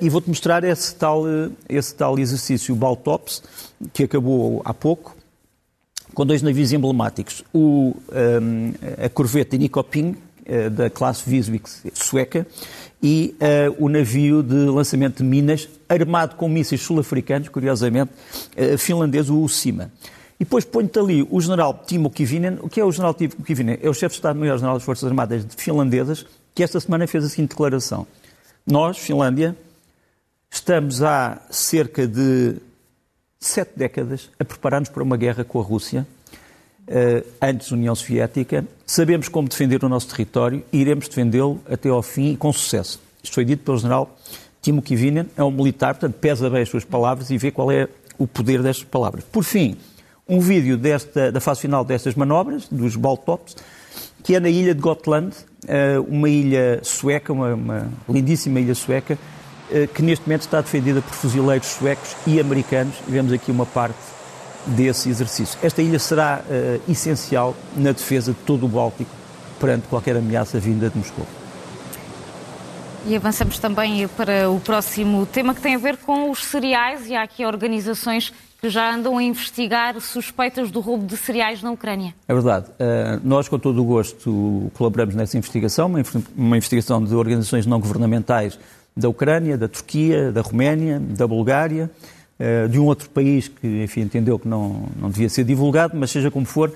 E 0.00 0.08
vou-te 0.08 0.28
mostrar 0.28 0.64
esse 0.64 0.94
tal, 0.94 1.24
esse 1.68 1.94
tal 1.94 2.18
exercício 2.18 2.74
Baltops, 2.74 3.42
que 3.92 4.02
acabou 4.02 4.60
há 4.64 4.74
pouco, 4.74 5.16
com 6.14 6.26
dois 6.26 6.42
navios 6.42 6.72
emblemáticos. 6.72 7.44
O, 7.54 7.94
um, 8.12 8.72
a 9.04 9.08
corvette 9.08 9.56
Nikoping, 9.56 10.16
da 10.72 10.90
classe 10.90 11.28
Visvik 11.28 11.68
sueca, 11.94 12.46
e 13.02 13.34
uh, 13.40 13.84
o 13.84 13.88
navio 13.88 14.42
de 14.42 14.54
lançamento 14.54 15.18
de 15.18 15.24
minas, 15.24 15.68
armado 15.88 16.36
com 16.36 16.48
mísseis 16.48 16.80
sul-africanos, 16.82 17.48
curiosamente, 17.48 18.12
finlandês, 18.78 19.28
o 19.28 19.38
Usima. 19.40 19.90
E 20.42 20.44
depois 20.44 20.64
ponho-te 20.64 20.98
ali 20.98 21.26
o 21.30 21.40
general 21.40 21.84
Timo 21.86 22.10
Kivinen. 22.10 22.58
O 22.62 22.68
que 22.68 22.80
é 22.80 22.84
o 22.84 22.90
general 22.90 23.14
Timo 23.14 23.30
Kivinen? 23.44 23.78
É 23.80 23.88
o 23.88 23.94
chefe 23.94 24.14
de 24.14 24.18
Estado-Maior-General 24.18 24.74
das 24.74 24.82
Forças 24.82 25.08
Armadas 25.08 25.46
finlandesas, 25.56 26.26
que 26.52 26.64
esta 26.64 26.80
semana 26.80 27.06
fez 27.06 27.24
a 27.24 27.28
seguinte 27.28 27.50
declaração. 27.50 28.08
Nós, 28.66 28.98
Finlândia, 28.98 29.56
estamos 30.50 31.00
há 31.00 31.40
cerca 31.48 32.08
de 32.08 32.56
sete 33.38 33.72
décadas 33.76 34.30
a 34.36 34.44
preparar-nos 34.44 34.88
para 34.88 35.04
uma 35.04 35.16
guerra 35.16 35.44
com 35.44 35.60
a 35.60 35.62
Rússia, 35.62 36.04
eh, 36.04 36.21
antes 37.40 37.70
da 37.70 37.76
União 37.76 37.94
Soviética. 37.94 38.66
Sabemos 38.86 39.28
como 39.28 39.48
defender 39.48 39.82
o 39.84 39.88
nosso 39.88 40.08
território 40.08 40.62
e 40.72 40.78
iremos 40.78 41.08
defendê-lo 41.08 41.60
até 41.70 41.88
ao 41.88 42.02
fim 42.02 42.32
e 42.32 42.36
com 42.36 42.52
sucesso. 42.52 43.00
Isto 43.22 43.34
foi 43.34 43.44
dito 43.44 43.64
pelo 43.64 43.78
general 43.78 44.16
Timo 44.62 44.80
Kivinen, 44.80 45.26
é 45.36 45.42
um 45.42 45.50
militar, 45.50 45.94
portanto, 45.94 46.14
pesa 46.20 46.48
bem 46.48 46.62
as 46.62 46.68
suas 46.68 46.84
palavras 46.84 47.30
e 47.30 47.36
vê 47.36 47.50
qual 47.50 47.70
é 47.72 47.88
o 48.16 48.28
poder 48.28 48.62
destas 48.62 48.84
palavras. 48.84 49.24
Por 49.24 49.42
fim, 49.42 49.76
um 50.28 50.38
vídeo 50.38 50.76
desta, 50.76 51.32
da 51.32 51.40
fase 51.40 51.62
final 51.62 51.84
destas 51.84 52.14
manobras, 52.14 52.68
dos 52.70 52.94
Baltops, 52.94 53.56
que 54.22 54.36
é 54.36 54.40
na 54.40 54.48
ilha 54.48 54.72
de 54.72 54.80
Gotland, 54.80 55.34
eh, 55.66 55.98
uma 55.98 56.28
ilha 56.28 56.78
sueca, 56.84 57.32
uma, 57.32 57.54
uma 57.54 57.90
lindíssima 58.08 58.60
ilha 58.60 58.74
sueca, 58.74 59.18
eh, 59.70 59.88
que 59.92 60.00
neste 60.00 60.26
momento 60.26 60.42
está 60.42 60.60
defendida 60.60 61.02
por 61.02 61.12
fuzileiros 61.12 61.66
suecos 61.66 62.14
e 62.24 62.38
americanos. 62.38 62.94
Vemos 63.08 63.32
aqui 63.32 63.50
uma 63.50 63.66
parte 63.66 63.98
desse 64.66 65.08
exercício. 65.08 65.58
Esta 65.62 65.82
ilha 65.82 65.98
será 65.98 66.42
uh, 66.42 66.90
essencial 66.90 67.54
na 67.76 67.92
defesa 67.92 68.32
de 68.32 68.38
todo 68.38 68.66
o 68.66 68.68
Báltico 68.68 69.10
perante 69.58 69.86
qualquer 69.88 70.16
ameaça 70.16 70.58
vinda 70.58 70.90
de 70.90 70.98
Moscou. 70.98 71.26
E 73.06 73.16
avançamos 73.16 73.58
também 73.58 74.06
para 74.06 74.48
o 74.48 74.60
próximo 74.60 75.26
tema 75.26 75.54
que 75.54 75.60
tem 75.60 75.74
a 75.74 75.78
ver 75.78 75.96
com 75.96 76.30
os 76.30 76.44
cereais 76.44 77.08
e 77.08 77.16
há 77.16 77.22
aqui 77.22 77.44
organizações 77.44 78.32
que 78.60 78.70
já 78.70 78.94
andam 78.94 79.18
a 79.18 79.22
investigar 79.22 80.00
suspeitas 80.00 80.70
do 80.70 80.78
roubo 80.78 81.04
de 81.04 81.16
cereais 81.16 81.60
na 81.64 81.72
Ucrânia. 81.72 82.14
É 82.28 82.32
verdade. 82.32 82.66
Uh, 82.70 83.20
nós, 83.24 83.48
com 83.48 83.58
todo 83.58 83.82
o 83.82 83.84
gosto, 83.84 84.70
colaboramos 84.74 85.16
nessa 85.16 85.36
investigação, 85.36 85.92
uma, 86.36 86.56
investigação 86.56 87.02
de 87.02 87.12
organizações 87.12 87.66
não 87.66 87.80
governamentais 87.80 88.56
da 88.96 89.08
Ucrânia, 89.08 89.58
da 89.58 89.66
Turquia, 89.66 90.30
da 90.30 90.42
Roménia, 90.42 91.00
da 91.00 91.26
Bulgária, 91.26 91.90
de 92.68 92.78
um 92.78 92.84
outro 92.86 93.08
país 93.10 93.48
que, 93.48 93.82
enfim, 93.82 94.02
entendeu 94.02 94.38
que 94.38 94.48
não, 94.48 94.88
não 94.96 95.10
devia 95.10 95.28
ser 95.28 95.44
divulgado, 95.44 95.96
mas 95.96 96.10
seja 96.10 96.30
como 96.30 96.46
for, 96.46 96.72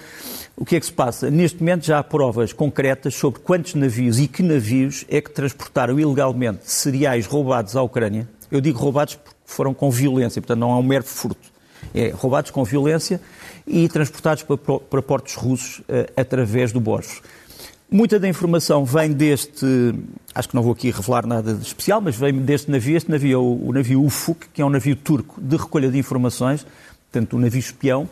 o 0.56 0.64
que 0.64 0.76
é 0.76 0.80
que 0.80 0.86
se 0.86 0.92
passa? 0.92 1.30
Neste 1.30 1.58
momento 1.58 1.84
já 1.86 1.98
há 1.98 2.04
provas 2.04 2.52
concretas 2.52 3.14
sobre 3.14 3.40
quantos 3.40 3.74
navios 3.74 4.18
e 4.18 4.28
que 4.28 4.42
navios 4.42 5.04
é 5.08 5.20
que 5.20 5.30
transportaram 5.30 5.98
ilegalmente 5.98 6.70
cereais 6.70 7.26
roubados 7.26 7.76
à 7.76 7.82
Ucrânia. 7.82 8.28
Eu 8.50 8.60
digo 8.60 8.78
roubados 8.78 9.16
porque 9.16 9.36
foram 9.44 9.74
com 9.74 9.90
violência, 9.90 10.40
portanto 10.40 10.60
não 10.60 10.70
é 10.70 10.76
um 10.76 10.82
mero 10.82 11.04
furto 11.04 11.56
é, 11.94 12.10
roubados 12.10 12.50
com 12.50 12.64
violência 12.64 13.20
e 13.66 13.88
transportados 13.88 14.42
para, 14.42 14.56
para 14.56 15.02
portos 15.02 15.34
russos 15.34 15.80
uh, 15.80 16.12
através 16.16 16.72
do 16.72 16.80
Bósforo. 16.80 17.22
Muita 17.88 18.18
da 18.18 18.26
informação 18.26 18.84
vem 18.84 19.12
deste, 19.12 19.64
acho 20.34 20.48
que 20.48 20.54
não 20.56 20.62
vou 20.62 20.72
aqui 20.72 20.90
revelar 20.90 21.24
nada 21.24 21.54
de 21.54 21.64
especial, 21.64 22.00
mas 22.00 22.16
vem 22.16 22.32
deste 22.32 22.68
navio. 22.68 22.96
Este 22.96 23.08
navio 23.08 23.32
é 23.32 23.40
o, 23.40 23.72
navio 23.72 24.04
Ufuk, 24.04 24.48
que 24.52 24.60
é 24.60 24.66
um 24.66 24.68
navio 24.68 24.96
turco 24.96 25.40
de 25.40 25.56
recolha 25.56 25.88
de 25.88 25.96
informações, 25.96 26.66
portanto, 27.12 27.36
um 27.36 27.38
navio 27.38 27.60
espião, 27.60 28.02
uh, 28.02 28.08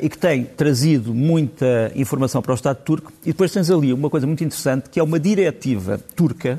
e 0.00 0.08
que 0.08 0.16
tem 0.16 0.44
trazido 0.44 1.12
muita 1.12 1.92
informação 1.94 2.40
para 2.40 2.52
o 2.52 2.54
Estado 2.54 2.78
turco. 2.82 3.12
E 3.22 3.26
depois 3.26 3.52
tens 3.52 3.70
ali 3.70 3.92
uma 3.92 4.08
coisa 4.08 4.26
muito 4.26 4.42
interessante, 4.42 4.88
que 4.88 4.98
é 4.98 5.02
uma 5.02 5.20
diretiva 5.20 5.98
turca 6.16 6.58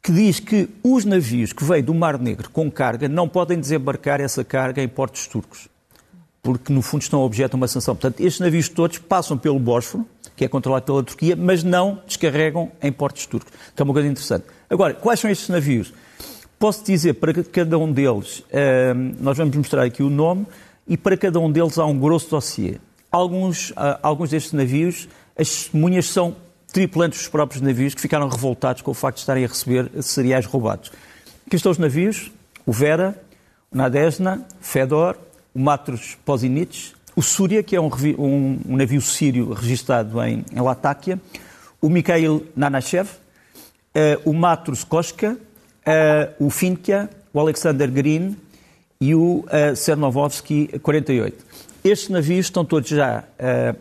que 0.00 0.12
diz 0.12 0.38
que 0.38 0.68
os 0.82 1.04
navios 1.04 1.52
que 1.52 1.64
vêm 1.64 1.82
do 1.82 1.92
Mar 1.92 2.20
Negro 2.20 2.50
com 2.50 2.70
carga 2.70 3.08
não 3.08 3.28
podem 3.28 3.58
desembarcar 3.58 4.20
essa 4.20 4.44
carga 4.44 4.80
em 4.80 4.88
portos 4.88 5.26
turcos, 5.26 5.68
porque 6.40 6.72
no 6.72 6.82
fundo 6.82 7.02
estão 7.02 7.20
objeto 7.20 7.50
de 7.50 7.56
uma 7.56 7.68
sanção. 7.68 7.96
Portanto, 7.96 8.20
estes 8.20 8.38
navios 8.38 8.68
todos 8.68 8.98
passam 8.98 9.36
pelo 9.36 9.58
Bósforo, 9.58 10.06
que 10.36 10.44
é 10.44 10.48
controlado 10.48 10.84
pela 10.84 11.02
Turquia, 11.02 11.36
mas 11.36 11.62
não 11.62 12.00
descarregam 12.06 12.70
em 12.82 12.90
portos 12.90 13.26
turcos, 13.26 13.52
que 13.74 13.80
é 13.80 13.84
uma 13.84 13.92
coisa 13.92 14.08
interessante. 14.08 14.44
Agora, 14.68 14.94
quais 14.94 15.20
são 15.20 15.30
estes 15.30 15.48
navios? 15.48 15.92
Posso 16.58 16.84
dizer 16.84 17.14
para 17.14 17.32
cada 17.44 17.78
um 17.78 17.92
deles, 17.92 18.44
ehm, 18.52 19.16
nós 19.20 19.36
vamos 19.36 19.56
mostrar 19.56 19.82
aqui 19.82 20.02
o 20.02 20.08
nome, 20.08 20.46
e 20.86 20.96
para 20.96 21.16
cada 21.16 21.38
um 21.38 21.50
deles 21.50 21.78
há 21.78 21.84
um 21.84 21.98
grosso 21.98 22.30
dossiê. 22.30 22.78
Alguns, 23.10 23.72
ah, 23.76 23.98
alguns 24.02 24.30
destes 24.30 24.52
navios, 24.52 25.08
as 25.36 25.48
testemunhas 25.48 26.06
são 26.06 26.36
tripulantes 26.72 27.18
dos 27.20 27.28
próprios 27.28 27.60
navios 27.60 27.94
que 27.94 28.00
ficaram 28.00 28.28
revoltados 28.28 28.82
com 28.82 28.90
o 28.90 28.94
facto 28.94 29.16
de 29.16 29.22
estarem 29.22 29.44
a 29.44 29.48
receber 29.48 29.90
cereais 30.02 30.46
roubados. 30.46 30.90
Aqui 31.46 31.56
estão 31.56 31.70
os 31.70 31.78
navios, 31.78 32.32
o 32.64 32.72
Vera, 32.72 33.20
o 33.70 33.76
Nadezhna, 33.76 34.46
Fedor, 34.60 35.16
o 35.54 35.58
Matros 35.58 36.16
Posinich, 36.24 36.94
o 37.14 37.22
Súria, 37.22 37.62
que 37.62 37.76
é 37.76 37.80
um, 37.80 37.90
um, 38.18 38.60
um 38.68 38.76
navio 38.76 39.00
sírio 39.00 39.52
registrado 39.52 40.22
em, 40.22 40.44
em 40.52 40.60
Latáquia, 40.60 41.20
o 41.80 41.88
Mikhail 41.88 42.46
Nanachev, 42.56 43.08
uh, 43.08 44.30
o 44.30 44.32
Matros 44.32 44.84
Koska, 44.84 45.32
uh, 45.36 46.44
o 46.44 46.48
Finkia, 46.48 47.10
o 47.32 47.40
Alexander 47.40 47.90
Green 47.90 48.36
e 49.00 49.14
o 49.14 49.44
uh, 49.44 49.76
Cernovovsky 49.76 50.78
48. 50.80 51.44
Estes 51.84 52.10
navios 52.10 52.46
estão 52.46 52.64
todos 52.64 52.88
já 52.88 53.24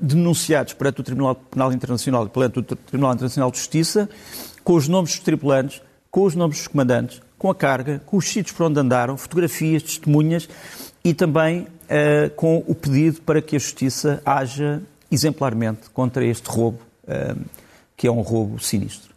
denunciados 0.01 0.73
perante 0.73 1.01
o 1.01 1.03
Tribunal 1.03 1.35
Penal 1.35 1.71
Internacional 1.71 2.25
e 2.25 2.29
perante 2.29 2.57
o 2.57 2.63
Tribunal 2.63 3.13
Internacional 3.13 3.51
de 3.51 3.59
Justiça, 3.59 4.09
com 4.63 4.73
os 4.73 4.87
nomes 4.87 5.11
dos 5.11 5.19
tripulantes, 5.19 5.83
com 6.09 6.23
os 6.23 6.33
nomes 6.33 6.57
dos 6.57 6.67
comandantes, 6.67 7.21
com 7.37 7.51
a 7.51 7.53
carga, 7.53 8.01
com 8.03 8.17
os 8.17 8.27
sítios 8.27 8.57
por 8.57 8.65
onde 8.65 8.79
andaram, 8.79 9.15
fotografias, 9.17 9.83
testemunhas 9.83 10.49
e 11.03 11.13
também 11.13 11.67
uh, 11.91 12.29
com 12.31 12.63
o 12.65 12.73
pedido 12.73 13.21
para 13.21 13.41
que 13.41 13.55
a 13.55 13.59
Justiça 13.59 14.21
haja 14.25 14.81
exemplarmente 15.11 15.89
contra 15.93 16.25
este 16.25 16.49
roubo, 16.49 16.79
uh, 17.03 17.39
que 17.97 18.07
é 18.07 18.11
um 18.11 18.21
roubo 18.21 18.59
sinistro. 18.59 19.11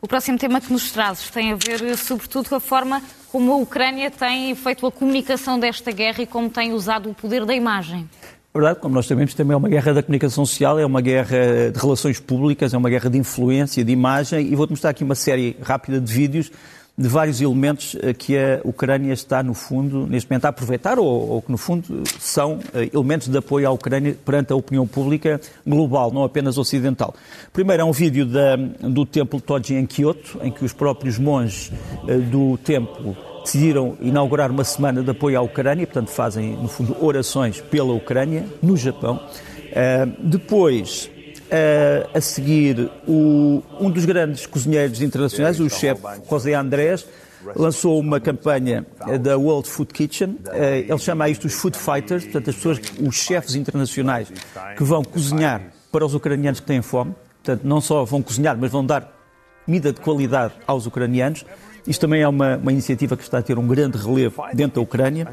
O 0.00 0.08
próximo 0.08 0.36
tema 0.36 0.60
que 0.60 0.72
nos 0.72 0.90
trazes 0.90 1.30
tem 1.30 1.52
a 1.52 1.56
ver, 1.56 1.96
sobretudo, 1.96 2.48
com 2.48 2.56
a 2.56 2.60
forma 2.60 3.00
como 3.30 3.52
a 3.52 3.56
Ucrânia 3.56 4.10
tem 4.10 4.52
feito 4.56 4.84
a 4.84 4.90
comunicação 4.90 5.60
desta 5.60 5.92
guerra 5.92 6.22
e 6.22 6.26
como 6.26 6.50
tem 6.50 6.72
usado 6.72 7.08
o 7.08 7.14
poder 7.14 7.46
da 7.46 7.54
imagem. 7.54 8.08
É 8.54 8.58
verdade, 8.58 8.80
como 8.80 8.94
nós 8.94 9.06
sabemos, 9.06 9.32
também 9.32 9.54
é 9.54 9.56
uma 9.56 9.68
guerra 9.68 9.94
da 9.94 10.02
comunicação 10.02 10.44
social, 10.44 10.78
é 10.78 10.84
uma 10.84 11.00
guerra 11.00 11.70
de 11.72 11.78
relações 11.78 12.18
públicas, 12.18 12.74
é 12.74 12.76
uma 12.76 12.90
guerra 12.90 13.08
de 13.08 13.16
influência, 13.16 13.82
de 13.84 13.92
imagem, 13.92 14.52
e 14.52 14.56
vou-te 14.56 14.70
mostrar 14.70 14.90
aqui 14.90 15.04
uma 15.04 15.14
série 15.14 15.56
rápida 15.62 16.00
de 16.00 16.12
vídeos 16.12 16.50
de 16.96 17.08
vários 17.08 17.40
elementos 17.40 17.96
eh, 18.00 18.12
que 18.12 18.36
a 18.36 18.60
Ucrânia 18.64 19.12
está, 19.12 19.42
no 19.42 19.54
fundo, 19.54 20.06
neste 20.06 20.30
momento 20.30 20.44
a 20.44 20.48
aproveitar, 20.48 20.98
ou, 20.98 21.06
ou 21.06 21.42
que, 21.42 21.50
no 21.50 21.56
fundo, 21.56 22.02
são 22.20 22.58
eh, 22.74 22.90
elementos 22.92 23.28
de 23.28 23.38
apoio 23.38 23.66
à 23.66 23.70
Ucrânia 23.70 24.16
perante 24.24 24.52
a 24.52 24.56
opinião 24.56 24.86
pública 24.86 25.40
global, 25.66 26.12
não 26.12 26.22
apenas 26.22 26.58
ocidental. 26.58 27.14
Primeiro 27.52 27.82
é 27.82 27.84
um 27.84 27.92
vídeo 27.92 28.26
da, 28.26 28.56
do 28.56 29.06
templo 29.06 29.40
Toji 29.40 29.74
em 29.74 29.86
Kyoto, 29.86 30.38
em 30.42 30.50
que 30.52 30.64
os 30.64 30.72
próprios 30.74 31.18
monges 31.18 31.72
eh, 32.06 32.18
do 32.18 32.58
templo 32.58 33.16
decidiram 33.42 33.96
inaugurar 34.00 34.50
uma 34.50 34.62
semana 34.62 35.02
de 35.02 35.10
apoio 35.10 35.38
à 35.38 35.42
Ucrânia, 35.42 35.86
portanto 35.86 36.10
fazem, 36.10 36.52
no 36.56 36.68
fundo, 36.68 36.94
orações 37.00 37.60
pela 37.60 37.92
Ucrânia, 37.92 38.44
no 38.62 38.76
Japão. 38.76 39.20
depois, 40.20 41.10
a 42.14 42.20
seguir, 42.20 42.90
o, 43.06 43.62
um 43.80 43.90
dos 43.90 44.04
grandes 44.04 44.46
cozinheiros 44.46 45.02
internacionais, 45.02 45.60
o 45.60 45.68
chefe 45.68 46.00
José 46.28 46.54
Andrés, 46.54 47.06
lançou 47.56 47.98
uma 47.98 48.20
campanha 48.20 48.86
da 49.20 49.36
World 49.36 49.68
Food 49.68 49.92
Kitchen. 49.92 50.30
Uh, 50.30 50.88
ele 50.88 50.98
chama 50.98 51.28
isto 51.28 51.46
os 51.46 51.54
Food 51.54 51.76
Fighters, 51.76 52.24
portanto, 52.24 52.50
as 52.50 52.56
pessoas, 52.56 52.80
os 53.00 53.16
chefes 53.16 53.54
internacionais 53.54 54.32
que 54.76 54.84
vão 54.84 55.02
cozinhar 55.02 55.62
para 55.90 56.06
os 56.06 56.14
ucranianos 56.14 56.60
que 56.60 56.66
têm 56.66 56.80
fome. 56.80 57.14
Portanto, 57.42 57.64
não 57.64 57.80
só 57.80 58.04
vão 58.04 58.22
cozinhar, 58.22 58.56
mas 58.56 58.70
vão 58.70 58.84
dar 58.84 59.12
comida 59.64 59.92
de 59.92 60.00
qualidade 60.00 60.54
aos 60.66 60.86
ucranianos. 60.86 61.44
Isto 61.86 62.02
também 62.02 62.22
é 62.22 62.28
uma, 62.28 62.56
uma, 62.56 62.70
iniciativa 62.70 63.16
que 63.16 63.22
está 63.22 63.38
a 63.38 63.42
ter 63.42 63.58
um 63.58 63.66
grande 63.66 63.98
relevo 63.98 64.42
dentro 64.54 64.76
da 64.76 64.80
Ucrânia. 64.80 65.26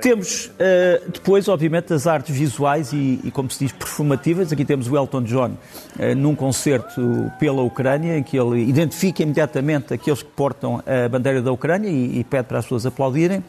Temos 0.00 0.46
uh, 0.46 1.10
depois, 1.10 1.48
obviamente, 1.48 1.94
as 1.94 2.06
artes 2.06 2.36
visuais 2.36 2.92
e, 2.92 3.20
e, 3.24 3.30
como 3.30 3.50
se 3.50 3.60
diz, 3.60 3.72
performativas. 3.72 4.52
Aqui 4.52 4.64
temos 4.64 4.88
o 4.88 4.96
Elton 4.96 5.22
John 5.22 5.50
uh, 5.50 6.14
num 6.14 6.34
concerto 6.34 7.32
pela 7.38 7.62
Ucrânia, 7.62 8.18
em 8.18 8.22
que 8.22 8.38
ele 8.38 8.62
identifica 8.62 9.22
imediatamente 9.22 9.94
aqueles 9.94 10.22
que 10.22 10.30
portam 10.30 10.82
a 10.86 11.08
bandeira 11.08 11.40
da 11.40 11.50
Ucrânia 11.50 11.88
e, 11.88 12.18
e 12.18 12.24
pede 12.24 12.48
para 12.48 12.58
as 12.58 12.66
pessoas 12.66 12.84
aplaudirem. 12.84 13.42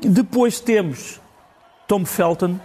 Depois 0.00 0.58
temos 0.60 1.20
Tom 1.86 2.04
Felton, 2.04 2.58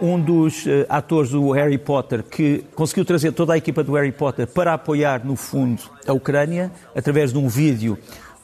um 0.00 0.20
dos 0.20 0.66
uh, 0.66 0.84
atores 0.88 1.30
do 1.30 1.50
Harry 1.52 1.78
Potter 1.78 2.22
que 2.22 2.64
conseguiu 2.74 3.04
trazer 3.04 3.32
toda 3.32 3.52
a 3.52 3.56
equipa 3.56 3.84
do 3.84 3.94
Harry 3.94 4.10
Potter 4.10 4.46
para 4.46 4.74
apoiar, 4.74 5.24
no 5.24 5.36
fundo, 5.36 5.82
a 6.06 6.12
Ucrânia, 6.12 6.72
através 6.94 7.32
de 7.32 7.38
um 7.38 7.48
vídeo 7.48 7.96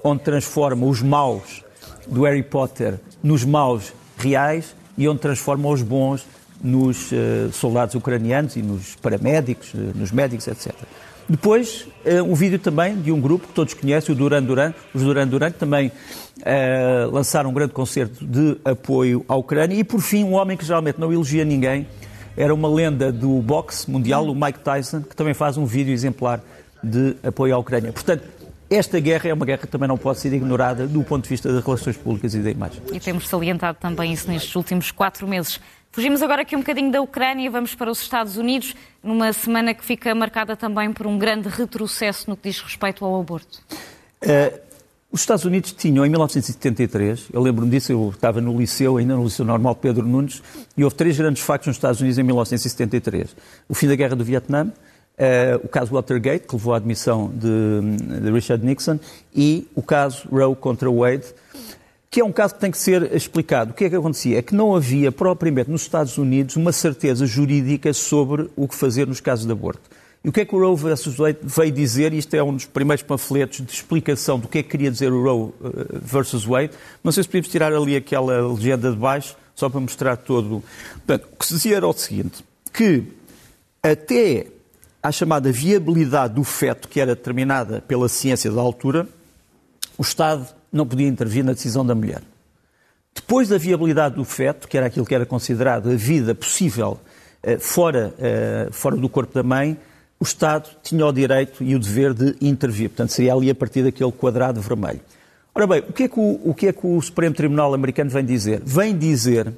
onde 0.02 0.22
transforma 0.22 0.86
os 0.86 1.02
maus 1.02 1.64
do 2.06 2.22
Harry 2.22 2.42
Potter 2.42 3.00
nos 3.22 3.44
maus 3.44 3.92
reais 4.16 4.76
e 4.96 5.08
onde 5.08 5.20
transforma 5.20 5.68
os 5.68 5.82
bons 5.82 6.24
nos 6.62 7.10
uh, 7.12 7.52
soldados 7.52 7.94
ucranianos 7.94 8.56
e 8.56 8.62
nos 8.62 8.94
paramédicos, 8.96 9.74
nos 9.74 10.12
médicos, 10.12 10.46
etc. 10.46 10.72
Depois, 11.28 11.88
uh, 12.04 12.22
um 12.22 12.34
vídeo 12.34 12.58
também 12.58 13.00
de 13.00 13.10
um 13.10 13.20
grupo 13.20 13.48
que 13.48 13.52
todos 13.52 13.74
conhecem, 13.74 14.14
o 14.14 14.18
Duran 14.18 14.42
Duran. 14.42 14.72
Os 14.94 15.02
Duran 15.02 15.26
Duran 15.26 15.50
também 15.50 15.88
uh, 15.88 17.10
lançaram 17.10 17.50
um 17.50 17.52
grande 17.52 17.72
concerto 17.72 18.24
de 18.24 18.56
apoio 18.64 19.24
à 19.28 19.34
Ucrânia. 19.34 19.74
E, 19.76 19.82
por 19.82 20.00
fim, 20.00 20.22
um 20.22 20.34
homem 20.34 20.56
que 20.56 20.64
geralmente 20.64 21.00
não 21.00 21.12
elogia 21.12 21.44
ninguém, 21.44 21.86
era 22.36 22.54
uma 22.54 22.68
lenda 22.68 23.10
do 23.10 23.40
boxe 23.40 23.90
mundial, 23.90 24.26
o 24.26 24.34
Mike 24.34 24.60
Tyson, 24.60 25.02
que 25.02 25.16
também 25.16 25.34
faz 25.34 25.56
um 25.56 25.64
vídeo 25.64 25.92
exemplar 25.92 26.40
de 26.82 27.16
apoio 27.24 27.54
à 27.54 27.58
Ucrânia. 27.58 27.92
Portanto, 27.92 28.22
esta 28.68 28.98
guerra 28.98 29.30
é 29.30 29.32
uma 29.32 29.46
guerra 29.46 29.58
que 29.58 29.68
também 29.68 29.88
não 29.88 29.96
pode 29.96 30.18
ser 30.18 30.32
ignorada 30.32 30.86
do 30.86 31.02
ponto 31.02 31.22
de 31.22 31.30
vista 31.30 31.52
das 31.52 31.64
relações 31.64 31.96
públicas 31.96 32.34
e 32.34 32.40
da 32.40 32.50
imagem. 32.50 32.82
E 32.92 32.98
temos 32.98 33.28
salientado 33.28 33.78
também 33.80 34.12
isso 34.12 34.28
nestes 34.28 34.54
últimos 34.56 34.90
quatro 34.90 35.26
meses. 35.26 35.60
Fugimos 35.96 36.20
agora 36.20 36.42
aqui 36.42 36.54
um 36.54 36.58
bocadinho 36.58 36.92
da 36.92 37.00
Ucrânia 37.00 37.50
vamos 37.50 37.74
para 37.74 37.90
os 37.90 38.02
Estados 38.02 38.36
Unidos, 38.36 38.76
numa 39.02 39.32
semana 39.32 39.72
que 39.72 39.82
fica 39.82 40.14
marcada 40.14 40.54
também 40.54 40.92
por 40.92 41.06
um 41.06 41.16
grande 41.16 41.48
retrocesso 41.48 42.28
no 42.28 42.36
que 42.36 42.50
diz 42.50 42.60
respeito 42.60 43.02
ao 43.02 43.18
aborto. 43.18 43.62
Uh, 44.22 44.60
os 45.10 45.20
Estados 45.20 45.46
Unidos 45.46 45.72
tinham, 45.72 46.04
em 46.04 46.10
1973, 46.10 47.28
eu 47.32 47.40
lembro-me 47.40 47.70
disso, 47.70 47.92
eu 47.92 48.10
estava 48.10 48.42
no 48.42 48.58
liceu, 48.58 48.98
ainda 48.98 49.16
no 49.16 49.24
Liceu 49.24 49.46
Normal 49.46 49.74
Pedro 49.74 50.06
Nunes, 50.06 50.42
e 50.76 50.84
houve 50.84 50.94
três 50.94 51.16
grandes 51.16 51.42
factos 51.42 51.68
nos 51.68 51.76
Estados 51.76 51.98
Unidos 51.98 52.18
em 52.18 52.22
1973. 52.24 53.34
O 53.66 53.74
fim 53.74 53.88
da 53.88 53.96
Guerra 53.96 54.14
do 54.14 54.24
Vietnã, 54.24 54.70
Uh, 55.18 55.64
o 55.64 55.68
caso 55.68 55.94
Watergate, 55.94 56.46
que 56.46 56.54
levou 56.54 56.74
à 56.74 56.76
admissão 56.76 57.32
de, 57.34 58.20
de, 58.20 58.30
Richard 58.30 58.62
Nixon, 58.62 59.00
e 59.34 59.66
o 59.74 59.80
caso 59.80 60.28
Roe 60.30 60.54
contra 60.54 60.90
Wade, 60.90 61.24
que 62.16 62.20
é 62.22 62.24
um 62.24 62.32
caso 62.32 62.54
que 62.54 62.60
tem 62.60 62.70
que 62.70 62.78
ser 62.78 63.14
explicado. 63.14 63.72
O 63.72 63.74
que 63.74 63.84
é 63.84 63.90
que 63.90 63.94
acontecia? 63.94 64.38
É 64.38 64.40
que 64.40 64.54
não 64.54 64.74
havia 64.74 65.12
propriamente 65.12 65.70
nos 65.70 65.82
Estados 65.82 66.16
Unidos 66.16 66.56
uma 66.56 66.72
certeza 66.72 67.26
jurídica 67.26 67.92
sobre 67.92 68.48
o 68.56 68.66
que 68.66 68.74
fazer 68.74 69.06
nos 69.06 69.20
casos 69.20 69.44
de 69.44 69.52
aborto. 69.52 69.82
E 70.24 70.28
o 70.30 70.32
que 70.32 70.40
é 70.40 70.46
que 70.46 70.54
o 70.54 70.58
Roe 70.58 70.74
versus 70.74 71.16
Wade 71.16 71.40
veio 71.42 71.70
dizer? 71.70 72.14
Isto 72.14 72.32
é 72.32 72.42
um 72.42 72.54
dos 72.54 72.64
primeiros 72.64 73.02
panfletos 73.02 73.58
de 73.58 73.70
explicação 73.70 74.38
do 74.38 74.48
que 74.48 74.60
é 74.60 74.62
que 74.62 74.70
queria 74.70 74.90
dizer 74.90 75.12
o 75.12 75.22
Roe 75.22 75.52
eh, 75.62 75.98
versus 76.00 76.46
Wade. 76.46 76.70
Não 77.04 77.12
sei 77.12 77.22
se 77.22 77.28
podíamos 77.28 77.48
tirar 77.48 77.70
ali 77.74 77.94
aquela 77.94 78.50
legenda 78.50 78.90
de 78.90 78.96
baixo, 78.96 79.36
só 79.54 79.68
para 79.68 79.80
mostrar 79.80 80.16
todo. 80.16 80.64
Portanto, 80.94 81.28
o 81.34 81.36
que 81.36 81.44
se 81.44 81.52
dizia 81.52 81.76
era 81.76 81.86
o 81.86 81.92
seguinte, 81.92 82.42
que 82.72 83.02
até 83.82 84.46
à 85.02 85.12
chamada 85.12 85.52
viabilidade 85.52 86.32
do 86.32 86.44
feto, 86.44 86.88
que 86.88 86.98
era 86.98 87.14
determinada 87.14 87.82
pela 87.86 88.08
ciência 88.08 88.50
da 88.50 88.62
altura, 88.62 89.06
o 89.98 90.02
Estado 90.02 90.56
não 90.76 90.86
podia 90.86 91.08
intervir 91.08 91.44
na 91.44 91.52
decisão 91.52 91.84
da 91.84 91.94
mulher. 91.94 92.22
Depois 93.14 93.48
da 93.48 93.58
viabilidade 93.58 94.14
do 94.14 94.24
feto, 94.24 94.68
que 94.68 94.76
era 94.76 94.86
aquilo 94.86 95.06
que 95.06 95.14
era 95.14 95.24
considerado 95.24 95.90
a 95.90 95.94
vida 95.94 96.34
possível 96.34 97.00
eh, 97.42 97.58
fora, 97.58 98.14
eh, 98.18 98.68
fora 98.70 98.96
do 98.96 99.08
corpo 99.08 99.32
da 99.32 99.42
mãe, 99.42 99.76
o 100.20 100.24
Estado 100.24 100.68
tinha 100.82 101.04
o 101.04 101.12
direito 101.12 101.64
e 101.64 101.74
o 101.74 101.78
dever 101.78 102.12
de 102.12 102.36
intervir. 102.40 102.90
Portanto, 102.90 103.10
seria 103.10 103.34
ali 103.34 103.50
a 103.50 103.54
partir 103.54 103.82
daquele 103.82 104.12
quadrado 104.12 104.60
vermelho. 104.60 105.00
Ora 105.54 105.66
bem, 105.66 105.80
o 105.88 105.92
que 105.92 106.04
é 106.04 106.08
que 106.08 106.20
o, 106.20 106.40
o, 106.44 106.54
que 106.54 106.66
é 106.68 106.72
que 106.72 106.86
o 106.86 107.00
Supremo 107.00 107.34
Tribunal 107.34 107.72
americano 107.72 108.10
vem 108.10 108.24
dizer? 108.24 108.60
Vem 108.62 108.96
dizer 108.96 109.52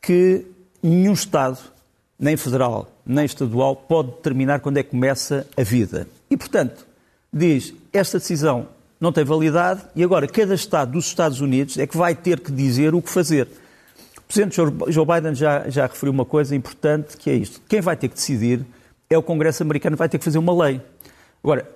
que 0.00 0.44
nenhum 0.82 1.14
Estado, 1.14 1.58
nem 2.18 2.36
federal, 2.36 2.90
nem 3.04 3.24
estadual, 3.24 3.74
pode 3.74 4.10
determinar 4.10 4.60
quando 4.60 4.76
é 4.76 4.82
que 4.82 4.90
começa 4.90 5.46
a 5.56 5.62
vida. 5.62 6.06
E, 6.30 6.36
portanto, 6.36 6.86
diz, 7.32 7.72
esta 7.92 8.18
decisão 8.18 8.68
não 9.00 9.12
tem 9.12 9.24
validade 9.24 9.82
e 9.94 10.02
agora 10.02 10.26
cada 10.26 10.54
Estado 10.54 10.92
dos 10.92 11.06
Estados 11.06 11.40
Unidos 11.40 11.78
é 11.78 11.86
que 11.86 11.96
vai 11.96 12.14
ter 12.14 12.40
que 12.40 12.50
dizer 12.50 12.94
o 12.94 13.02
que 13.02 13.10
fazer. 13.10 13.48
O 14.16 14.22
Presidente 14.22 14.56
Joe 14.92 15.06
Biden 15.06 15.34
já, 15.34 15.68
já 15.70 15.86
referiu 15.86 16.12
uma 16.12 16.24
coisa 16.24 16.54
importante, 16.54 17.16
que 17.16 17.30
é 17.30 17.34
isto. 17.34 17.60
Quem 17.68 17.80
vai 17.80 17.96
ter 17.96 18.08
que 18.08 18.14
decidir 18.14 18.64
é 19.08 19.16
o 19.16 19.22
Congresso 19.22 19.62
americano, 19.62 19.96
vai 19.96 20.08
ter 20.08 20.18
que 20.18 20.24
fazer 20.24 20.38
uma 20.38 20.64
lei. 20.64 20.80
Agora, 21.42 21.66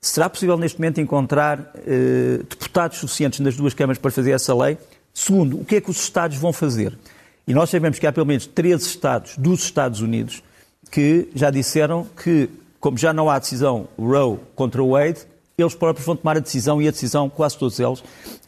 será 0.00 0.28
possível 0.28 0.58
neste 0.58 0.78
momento 0.78 1.00
encontrar 1.00 1.72
eh, 1.86 2.40
deputados 2.48 2.98
suficientes 2.98 3.40
nas 3.40 3.56
duas 3.56 3.72
câmaras 3.72 3.98
para 3.98 4.10
fazer 4.10 4.32
essa 4.32 4.54
lei? 4.54 4.76
Segundo, 5.14 5.60
o 5.60 5.64
que 5.64 5.76
é 5.76 5.80
que 5.80 5.90
os 5.90 5.98
Estados 5.98 6.36
vão 6.36 6.52
fazer? 6.52 6.98
E 7.46 7.54
nós 7.54 7.70
sabemos 7.70 7.98
que 7.98 8.06
há 8.06 8.12
pelo 8.12 8.26
menos 8.26 8.46
13 8.46 8.84
Estados 8.86 9.36
dos 9.38 9.62
Estados 9.62 10.00
Unidos 10.00 10.42
que 10.90 11.28
já 11.34 11.50
disseram 11.50 12.06
que, 12.22 12.48
como 12.78 12.98
já 12.98 13.12
não 13.12 13.30
há 13.30 13.38
decisão 13.38 13.88
Roe 13.98 14.38
contra 14.54 14.82
Wade, 14.82 15.20
eles 15.56 15.74
próprios 15.74 16.06
vão 16.06 16.16
tomar 16.16 16.36
a 16.36 16.40
decisão, 16.40 16.80
e 16.80 16.88
a 16.88 16.90
decisão, 16.90 17.28
quase 17.28 17.56
todos 17.56 17.78
eles, 17.78 18.02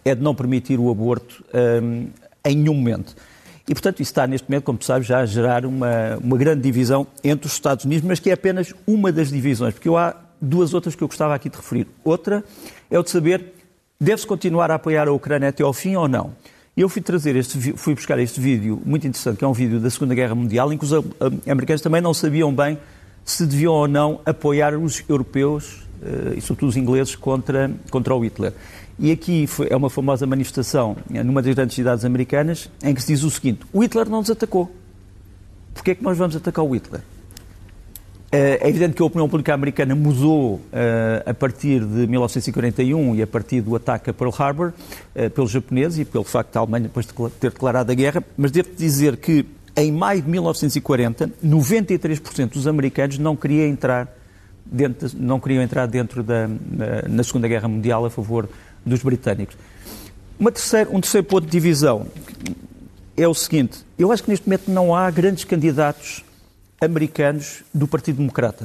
é 0.05 0.15
de 0.15 0.23
não 0.23 0.35
permitir 0.35 0.79
o 0.79 0.91
aborto 0.91 1.45
um, 1.83 2.09
em 2.45 2.57
nenhum 2.57 2.75
momento. 2.75 3.15
E, 3.69 3.75
portanto, 3.75 4.01
isso 4.01 4.11
está, 4.11 4.27
neste 4.27 4.49
momento, 4.49 4.65
como 4.65 4.79
tu 4.79 4.85
sabes, 4.85 5.09
já 5.09 5.19
a 5.19 5.27
gerar 5.27 5.67
uma, 5.67 6.17
uma 6.23 6.37
grande 6.37 6.63
divisão 6.63 7.07
entre 7.25 7.47
os 7.47 7.53
Estados 7.53 7.85
Unidos, 7.85 8.07
mas 8.07 8.21
que 8.21 8.31
é 8.31 8.33
apenas 8.33 8.73
uma 8.87 9.11
das 9.11 9.31
divisões, 9.31 9.75
porque 9.75 9.89
há 9.89 10.15
duas 10.41 10.73
outras 10.75 10.95
que 10.95 11.03
eu 11.03 11.09
gostava 11.09 11.35
aqui 11.35 11.49
de 11.49 11.57
referir. 11.57 11.89
Outra 12.05 12.45
é 12.91 12.99
o 12.99 13.03
de 13.03 13.11
saber, 13.11 13.55
deve-se 14.01 14.27
continuar 14.27 14.71
a 14.71 14.75
apoiar 14.75 15.09
a 15.09 15.13
Ucrânia 15.13 15.49
até 15.49 15.65
ao 15.65 15.73
fim 15.73 15.97
ou 15.97 16.07
não? 16.07 16.33
Eu 16.77 16.89
fui 16.89 17.01
trazer 17.01 17.35
este, 17.35 17.73
fui 17.73 17.95
buscar 17.95 18.19
este 18.19 18.39
vídeo 18.39 18.81
muito 18.85 19.07
interessante, 19.07 19.39
que 19.39 19.45
é 19.45 19.49
um 19.49 19.53
vídeo 19.53 19.81
da 19.81 19.89
Segunda 19.89 20.15
Guerra 20.15 20.35
Mundial, 20.35 20.73
em 20.73 20.79
que 20.79 20.85
os 20.85 20.93
americanos 21.49 21.81
também 21.81 22.01
não 22.01 22.13
sabiam 22.13 22.55
bem 22.55 22.79
se 23.25 23.45
deviam 23.45 23.73
ou 23.73 23.89
não 23.89 24.21
apoiar 24.25 24.77
os 24.77 25.03
europeus 25.09 25.86
e 26.37 26.41
sobretudo 26.41 26.69
os 26.69 26.77
ingleses, 26.77 27.15
contra, 27.15 27.71
contra 27.91 28.15
o 28.15 28.25
Hitler. 28.25 28.53
E 28.99 29.11
aqui 29.11 29.47
foi, 29.47 29.69
é 29.71 29.77
uma 29.77 29.91
famosa 29.91 30.27
manifestação 30.27 30.97
numa 31.11 31.43
das 31.43 31.55
grandes 31.55 31.75
cidades 31.75 32.05
americanas 32.05 32.71
em 32.83 32.95
que 32.95 33.03
se 33.03 33.13
diz 33.13 33.23
o 33.23 33.31
seguinte: 33.31 33.61
o 33.73 33.83
Hitler 33.83 34.09
não 34.09 34.19
nos 34.19 34.31
atacou. 34.31 34.71
Porquê 35.75 35.91
é 35.91 35.95
que 35.95 36.03
nós 36.03 36.17
vamos 36.17 36.35
atacar 36.35 36.65
o 36.65 36.75
Hitler? 36.75 37.03
Eh, 38.33 38.59
é 38.61 38.69
evidente 38.69 38.95
que 38.95 39.03
a 39.03 39.07
opinião 39.07 39.29
pública 39.29 39.55
americana 39.55 39.95
mudou 39.95 40.61
eh, 40.73 41.23
a 41.25 41.33
partir 41.33 41.81
de 41.85 42.07
1941 42.09 43.15
e 43.15 43.23
a 43.23 43.27
partir 43.27 43.61
do 43.61 43.77
ataque 43.77 44.11
a 44.11 44.13
Pearl 44.13 44.33
Harbor 44.37 44.73
eh, 45.15 45.29
pelos 45.29 45.51
japoneses 45.51 46.01
e 46.01 46.05
pelo 46.05 46.25
facto 46.25 46.53
da 46.53 46.61
Alemanha 46.61 46.85
depois 46.85 47.07
de 47.07 47.13
ter 47.39 47.51
declarado 47.51 47.93
a 47.93 47.95
guerra, 47.95 48.25
mas 48.37 48.51
devo 48.51 48.71
dizer 48.77 49.17
que 49.19 49.47
em 49.77 49.93
maio 49.93 50.23
de 50.23 50.29
1940, 50.29 51.31
93% 51.45 52.51
dos 52.51 52.67
americanos 52.67 53.19
não 53.19 53.37
queriam 53.37 53.67
entrar 53.69 54.09
dentro, 54.71 55.11
não 55.15 55.41
queriam 55.41 55.63
entrar 55.63 55.87
dentro 55.87 56.23
da 56.23 56.49
na, 57.09 57.23
Segunda 57.23 57.49
Guerra 57.49 57.69
Mundial 57.69 58.05
a 58.05 58.11
favor 58.11 58.49
dos 58.85 59.03
britânicos. 59.03 59.57
Terceira, 60.39 60.91
um 60.91 61.01
terceiro 61.01 61.27
ponto 61.27 61.45
de 61.45 61.51
divisão 61.51 62.07
é 63.17 63.27
o 63.27 63.35
seguinte: 63.35 63.79
eu 63.99 64.13
acho 64.13 64.23
que 64.23 64.31
neste 64.31 64.47
momento 64.47 64.71
não 64.71 64.95
há 64.95 65.11
grandes 65.11 65.45
candidatos 65.45 66.25
americanos 66.81 67.63
do 67.73 67.87
Partido 67.89 68.19
Democrata. 68.19 68.65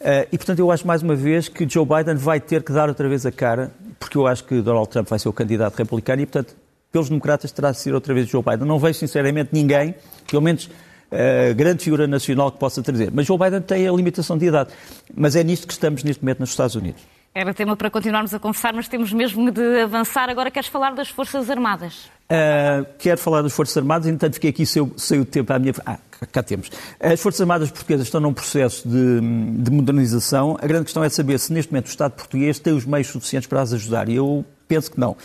Uh, 0.00 0.28
e, 0.30 0.36
portanto, 0.36 0.58
eu 0.58 0.70
acho 0.70 0.86
mais 0.86 1.02
uma 1.02 1.14
vez 1.14 1.48
que 1.48 1.66
Joe 1.66 1.86
Biden 1.86 2.16
vai 2.16 2.38
ter 2.38 2.62
que 2.62 2.72
dar 2.72 2.88
outra 2.88 3.08
vez 3.08 3.24
a 3.24 3.32
cara, 3.32 3.72
porque 3.98 4.18
eu 4.18 4.26
acho 4.26 4.44
que 4.44 4.60
Donald 4.60 4.88
Trump 4.90 5.08
vai 5.08 5.18
ser 5.18 5.28
o 5.28 5.32
candidato 5.32 5.76
republicano 5.76 6.20
e, 6.20 6.26
portanto, 6.26 6.54
pelos 6.92 7.08
democratas 7.08 7.50
terá 7.50 7.70
de 7.70 7.78
ser 7.78 7.94
outra 7.94 8.12
vez 8.12 8.28
Joe 8.28 8.42
Biden. 8.42 8.66
Não 8.68 8.78
vejo, 8.78 8.98
sinceramente, 8.98 9.50
ninguém, 9.52 9.94
pelo 10.28 10.42
menos 10.42 10.68
uh, 11.14 11.54
grande 11.54 11.84
figura 11.84 12.06
nacional 12.06 12.50
que 12.50 12.58
possa 12.58 12.82
trazer. 12.82 13.10
Mas 13.12 13.26
Joe 13.26 13.38
Biden 13.38 13.60
tem 13.60 13.88
a 13.88 13.92
limitação 13.92 14.36
de 14.36 14.46
idade. 14.46 14.70
Mas 15.14 15.36
é 15.36 15.44
nisto 15.44 15.66
que 15.66 15.72
estamos 15.72 16.02
neste 16.02 16.22
momento 16.22 16.40
nos 16.40 16.50
Estados 16.50 16.74
Unidos. 16.74 17.02
Era 17.34 17.52
tema 17.52 17.76
para 17.76 17.90
continuarmos 17.90 18.32
a 18.32 18.38
conversar, 18.38 18.72
mas 18.72 18.86
temos 18.86 19.12
mesmo 19.12 19.50
de 19.50 19.80
avançar. 19.80 20.30
Agora 20.30 20.52
queres 20.52 20.68
falar 20.68 20.94
das 20.94 21.08
Forças 21.08 21.50
Armadas? 21.50 22.04
Uh, 22.30 22.86
quero 22.96 23.18
falar 23.18 23.42
das 23.42 23.52
Forças 23.52 23.76
Armadas, 23.76 24.06
entanto 24.06 24.34
fiquei 24.34 24.50
aqui 24.50 24.64
sem, 24.64 24.88
sem 24.96 25.18
o 25.18 25.24
tempo 25.24 25.52
à 25.52 25.58
minha. 25.58 25.74
Ah, 25.84 25.98
cá 26.30 26.44
temos. 26.44 26.70
As 27.00 27.20
Forças 27.20 27.40
Armadas 27.40 27.72
Portuguesas 27.72 28.06
estão 28.06 28.20
num 28.20 28.32
processo 28.32 28.88
de, 28.88 29.20
de, 29.58 29.70
modernização. 29.70 30.56
A 30.62 30.66
grande 30.66 30.84
questão 30.84 31.02
é 31.02 31.08
saber 31.08 31.40
se 31.40 31.52
neste 31.52 31.72
momento 31.72 31.86
o 31.86 31.90
Estado 31.90 32.12
português 32.12 32.60
tem 32.60 32.72
os 32.72 32.84
meios 32.84 33.08
suficientes 33.08 33.48
para 33.48 33.60
as 33.60 33.72
ajudar. 33.72 34.08
E 34.08 34.14
eu 34.14 34.44
penso 34.66 34.90
que 34.90 34.98
não. 34.98 35.12
Uh, 35.12 35.16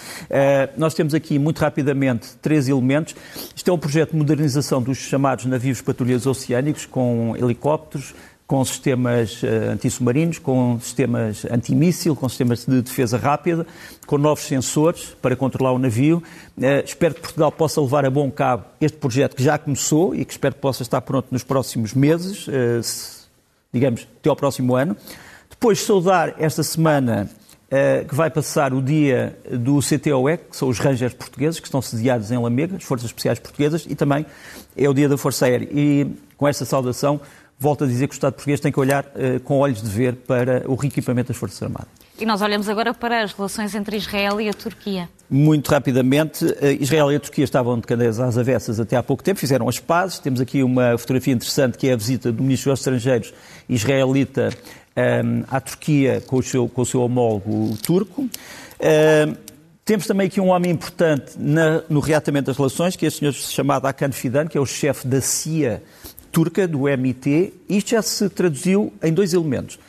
nós 0.77 0.93
temos 0.93 1.13
aqui, 1.13 1.39
muito 1.39 1.59
rapidamente, 1.59 2.35
três 2.41 2.67
elementos. 2.67 3.15
Isto 3.55 3.69
é 3.69 3.73
um 3.73 3.77
projeto 3.77 4.11
de 4.11 4.17
modernização 4.17 4.81
dos 4.81 4.97
chamados 4.97 5.45
navios 5.45 5.81
patrulheiros 5.81 6.25
oceânicos, 6.25 6.85
com 6.85 7.35
helicópteros, 7.37 8.13
com 8.49 8.65
sistemas 8.65 9.43
uh, 9.43 9.73
antissubmarinos, 9.73 10.39
com 10.39 10.79
sistemas 10.79 11.45
antimíssil, 11.45 12.15
com 12.15 12.27
sistemas 12.27 12.65
de 12.65 12.81
defesa 12.81 13.15
rápida, 13.15 13.63
com 14.07 14.17
novos 14.17 14.43
sensores 14.43 15.15
para 15.21 15.35
controlar 15.35 15.71
o 15.71 15.77
navio. 15.77 16.23
Uh, 16.57 16.83
espero 16.83 17.13
que 17.13 17.21
Portugal 17.21 17.51
possa 17.51 17.79
levar 17.79 18.05
a 18.05 18.09
bom 18.09 18.31
cabo 18.31 18.65
este 18.81 18.97
projeto 18.97 19.35
que 19.35 19.43
já 19.43 19.55
começou 19.59 20.15
e 20.15 20.25
que 20.25 20.31
espero 20.31 20.55
que 20.55 20.61
possa 20.61 20.81
estar 20.81 20.99
pronto 21.01 21.27
nos 21.29 21.43
próximos 21.43 21.93
meses, 21.93 22.47
uh, 22.47 22.81
se, 22.81 23.27
digamos, 23.71 24.07
até 24.19 24.31
ao 24.31 24.35
próximo 24.35 24.75
ano. 24.75 24.97
Depois 25.47 25.79
saudar 25.81 26.33
esta 26.39 26.63
semana 26.63 27.29
que 28.07 28.15
vai 28.15 28.31
passar 28.31 28.73
o 28.73 28.81
dia 28.81 29.37
do 29.51 29.79
CTOE, 29.79 30.37
que 30.49 30.57
são 30.57 30.67
os 30.69 30.79
Rangers 30.79 31.13
portugueses, 31.13 31.59
que 31.59 31.67
estão 31.67 31.81
sediados 31.81 32.31
em 32.31 32.37
Lamega, 32.37 32.77
as 32.77 32.83
Forças 32.83 33.05
Especiais 33.05 33.37
Portuguesas, 33.37 33.85
e 33.87 33.93
também 33.93 34.25
é 34.75 34.89
o 34.89 34.93
dia 34.93 35.07
da 35.07 35.17
Força 35.17 35.45
Aérea. 35.45 35.67
E 35.71 36.07
com 36.35 36.47
esta 36.47 36.65
saudação 36.65 37.21
volto 37.59 37.83
a 37.83 37.87
dizer 37.87 38.07
que 38.07 38.13
o 38.13 38.15
Estado 38.15 38.33
português 38.33 38.59
tem 38.61 38.71
que 38.71 38.79
olhar 38.79 39.03
uh, 39.03 39.39
com 39.41 39.57
olhos 39.57 39.81
de 39.81 39.89
ver 39.89 40.15
para 40.15 40.63
o 40.65 40.75
reequipamento 40.75 41.27
das 41.27 41.37
Forças 41.37 41.61
Armadas. 41.61 41.89
E 42.17 42.25
nós 42.25 42.41
olhamos 42.41 42.67
agora 42.69 42.93
para 42.93 43.21
as 43.23 43.33
relações 43.33 43.75
entre 43.75 43.97
Israel 43.97 44.39
e 44.41 44.49
a 44.49 44.53
Turquia. 44.53 45.09
Muito 45.29 45.69
rapidamente, 45.69 46.45
uh, 46.45 46.57
Israel 46.79 47.11
e 47.11 47.17
a 47.17 47.19
Turquia 47.19 47.43
estavam 47.43 47.77
de 47.77 47.85
cadeias 47.85 48.19
às 48.19 48.37
avessas 48.37 48.79
até 48.79 48.95
há 48.95 49.03
pouco 49.03 49.21
tempo, 49.21 49.39
fizeram 49.39 49.67
as 49.67 49.77
pazes. 49.77 50.19
Temos 50.19 50.39
aqui 50.39 50.63
uma 50.63 50.97
fotografia 50.97 51.33
interessante 51.33 51.77
que 51.77 51.89
é 51.89 51.93
a 51.93 51.97
visita 51.97 52.31
do 52.31 52.41
Ministro 52.41 52.71
dos 52.71 52.79
Estrangeiros 52.79 53.33
israelita 53.67 54.49
um, 55.23 55.43
à 55.47 55.59
Turquia 55.59 56.21
com 56.27 56.37
o 56.37 56.43
seu, 56.43 56.67
com 56.67 56.81
o 56.81 56.85
seu 56.85 57.01
homólogo 57.01 57.77
turco. 57.83 58.23
Uh, 58.23 59.37
temos 59.85 60.05
também 60.05 60.27
aqui 60.27 60.39
um 60.39 60.49
homem 60.49 60.71
importante 60.71 61.33
na, 61.37 61.81
no 61.89 61.99
reatamento 61.99 62.47
das 62.47 62.57
relações, 62.57 62.95
que 62.95 63.05
é 63.05 63.09
o 63.09 63.11
senhor 63.11 63.33
chamado 63.33 63.87
Hakan 63.87 64.11
Fidan, 64.11 64.47
que 64.47 64.57
é 64.57 64.61
o 64.61 64.65
chefe 64.65 65.07
da 65.07 65.19
CIA 65.19 65.81
turca, 66.31 66.67
do 66.67 66.87
MIT, 66.87 67.53
isto 67.67 67.91
já 67.91 68.01
se 68.01 68.29
traduziu 68.29 68.93
em 69.01 69.13
dois 69.13 69.33
elementos. 69.33 69.79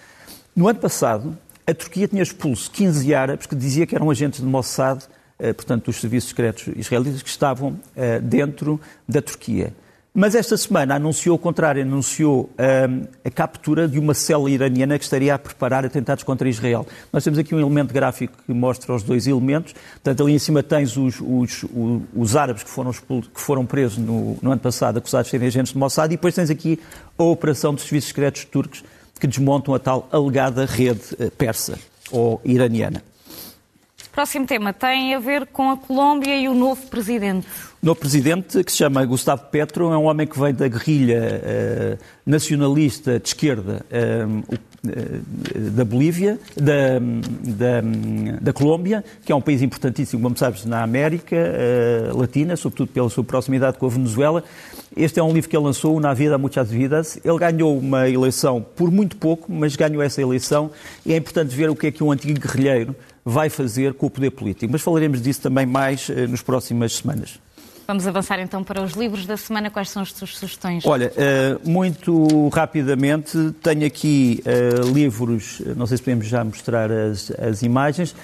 No 0.55 0.68
ano 0.68 0.79
passado, 0.79 1.37
a 1.66 1.75
Turquia 1.75 2.09
tinha 2.09 2.23
expulso 2.23 2.70
15 2.70 3.14
árabes 3.14 3.46
que 3.46 3.55
dizia 3.55 3.87
que 3.87 3.94
eram 3.94 4.11
agentes 4.11 4.40
de 4.40 4.46
Mossad, 4.46 5.03
eh, 5.38 5.53
portanto, 5.53 5.87
dos 5.87 5.96
serviços 5.96 6.31
secretos 6.31 6.68
israelitas, 6.77 7.23
que 7.23 7.29
estavam 7.29 7.79
eh, 7.96 8.18
dentro 8.20 8.81
da 9.09 9.23
Turquia. 9.23 9.73
Mas 10.12 10.35
esta 10.35 10.57
semana 10.57 10.96
anunciou 10.96 11.37
o 11.37 11.38
contrário, 11.38 11.83
anunciou 11.83 12.51
um, 12.59 13.07
a 13.25 13.31
captura 13.31 13.87
de 13.87 13.96
uma 13.96 14.12
célula 14.12 14.51
iraniana 14.51 14.99
que 14.99 15.05
estaria 15.05 15.33
a 15.33 15.38
preparar 15.38 15.85
atentados 15.85 16.25
contra 16.25 16.49
Israel. 16.49 16.85
Nós 17.12 17.23
temos 17.23 17.38
aqui 17.38 17.55
um 17.55 17.61
elemento 17.61 17.94
gráfico 17.94 18.37
que 18.44 18.53
mostra 18.53 18.92
os 18.92 19.05
dois 19.05 19.29
elementos. 19.29 19.73
Portanto, 19.73 20.25
ali 20.25 20.33
em 20.33 20.38
cima 20.38 20.64
tens 20.64 20.96
os, 20.96 21.20
os, 21.20 21.64
os, 22.12 22.35
árabes 22.35 22.64
que 22.64 22.70
foram, 22.70 22.90
que 22.92 23.40
foram 23.40 23.64
presos 23.64 23.99
no, 23.99 24.37
no, 24.42 24.51
ano 24.51 24.61
passado, 24.61 24.99
acusados 24.99 25.29
de 25.29 25.31
serem 25.31 25.46
agentes 25.46 25.73
de 25.73 25.79
Mossad, 25.79 26.12
e 26.12 26.16
depois 26.16 26.35
tens 26.35 26.51
aqui 26.51 26.81
a 27.16 27.23
operação 27.23 27.73
dos 27.73 27.85
serviços 27.85 28.09
secretos 28.09 28.44
turcos 28.44 28.83
que 29.20 29.29
desmontam 29.29 29.75
a 29.75 29.79
tal 29.79 30.09
alegada 30.11 30.66
rede 30.66 31.03
eh, 31.20 31.31
persa 31.31 31.79
ou 32.11 32.40
iraniana. 32.44 33.10
Próximo 34.12 34.44
tema 34.44 34.73
tem 34.73 35.14
a 35.14 35.20
ver 35.20 35.46
com 35.46 35.70
a 35.70 35.77
Colômbia 35.77 36.37
e 36.37 36.49
o 36.49 36.55
novo 36.55 36.85
presidente. 36.88 37.46
O 37.81 37.87
novo 37.87 38.01
presidente, 38.01 38.62
que 38.64 38.73
se 38.73 38.79
chama 38.79 39.05
Gustavo 39.05 39.44
Petro, 39.46 39.92
é 39.92 39.96
um 39.96 40.05
homem 40.05 40.27
que 40.27 40.38
vem 40.38 40.53
da 40.53 40.66
guerrilha 40.66 41.40
uh, 41.40 42.05
nacionalista 42.27 43.20
de 43.20 43.29
esquerda 43.29 43.87
uh, 43.90 44.55
uh, 44.55 45.70
da 45.70 45.85
Bolívia, 45.85 46.38
da, 46.57 46.99
da, 46.99 48.40
da, 48.40 48.53
Colômbia, 48.53 49.05
que 49.25 49.31
é 49.31 49.35
um 49.35 49.40
país 49.40 49.62
importantíssimo, 49.62 50.20
como 50.23 50.37
sabes, 50.37 50.64
na 50.64 50.83
América 50.83 51.37
Latina, 52.14 52.57
sobretudo 52.57 52.88
pela 52.88 53.09
sua 53.09 53.23
proximidade 53.23 53.79
com 53.79 53.87
a 53.87 53.90
Venezuela. 53.90 54.42
Este 54.96 55.20
é 55.20 55.23
um 55.23 55.33
livro 55.33 55.49
que 55.49 55.57
ele 55.57 55.64
lançou, 55.64 56.01
Na 56.01 56.12
Vida 56.12 56.37
Muchas 56.37 56.70
Vidas. 56.70 57.18
Ele 57.25 57.38
ganhou 57.38 57.79
uma 57.79 58.09
eleição 58.09 58.61
por 58.75 58.90
muito 58.90 59.16
pouco, 59.16 59.53
mas 59.53 59.77
ganhou 59.77 60.03
essa 60.03 60.20
eleição 60.20 60.70
e 61.07 61.12
é 61.12 61.16
importante 61.16 61.55
ver 61.55 61.70
o 61.70 61.77
que 61.77 61.87
é 61.87 61.90
que 61.90 62.03
um 62.03 62.11
antigo 62.11 62.40
guerrilheiro 62.40 62.96
vai 63.24 63.50
fazer 63.50 63.94
com 63.94 64.06
o 64.06 64.11
poder 64.11 64.30
político. 64.30 64.72
Mas 64.72 64.83
falaremos 64.83 65.20
disso 65.20 65.42
também 65.42 65.66
mais 65.66 66.09
uh, 66.09 66.28
nas 66.28 66.42
próximas 66.42 66.96
semanas. 66.96 67.38
Vamos 67.87 68.06
avançar 68.06 68.38
então 68.38 68.62
para 68.62 68.80
os 68.83 68.92
livros 68.92 69.26
da 69.26 69.37
semana. 69.37 69.68
Quais 69.68 69.90
são 69.90 70.02
as 70.02 70.12
suas 70.12 70.37
sugestões? 70.37 70.87
Olha, 70.87 71.12
uh, 71.12 71.68
muito 71.68 72.48
rapidamente, 72.50 73.37
tenho 73.62 73.85
aqui 73.85 74.44
uh, 74.46 74.92
livros, 74.92 75.61
não 75.76 75.87
sei 75.87 75.96
se 75.96 76.02
podemos 76.04 76.26
já 76.26 76.44
mostrar 76.44 76.90
as, 76.90 77.33
as 77.33 77.62
imagens. 77.62 78.14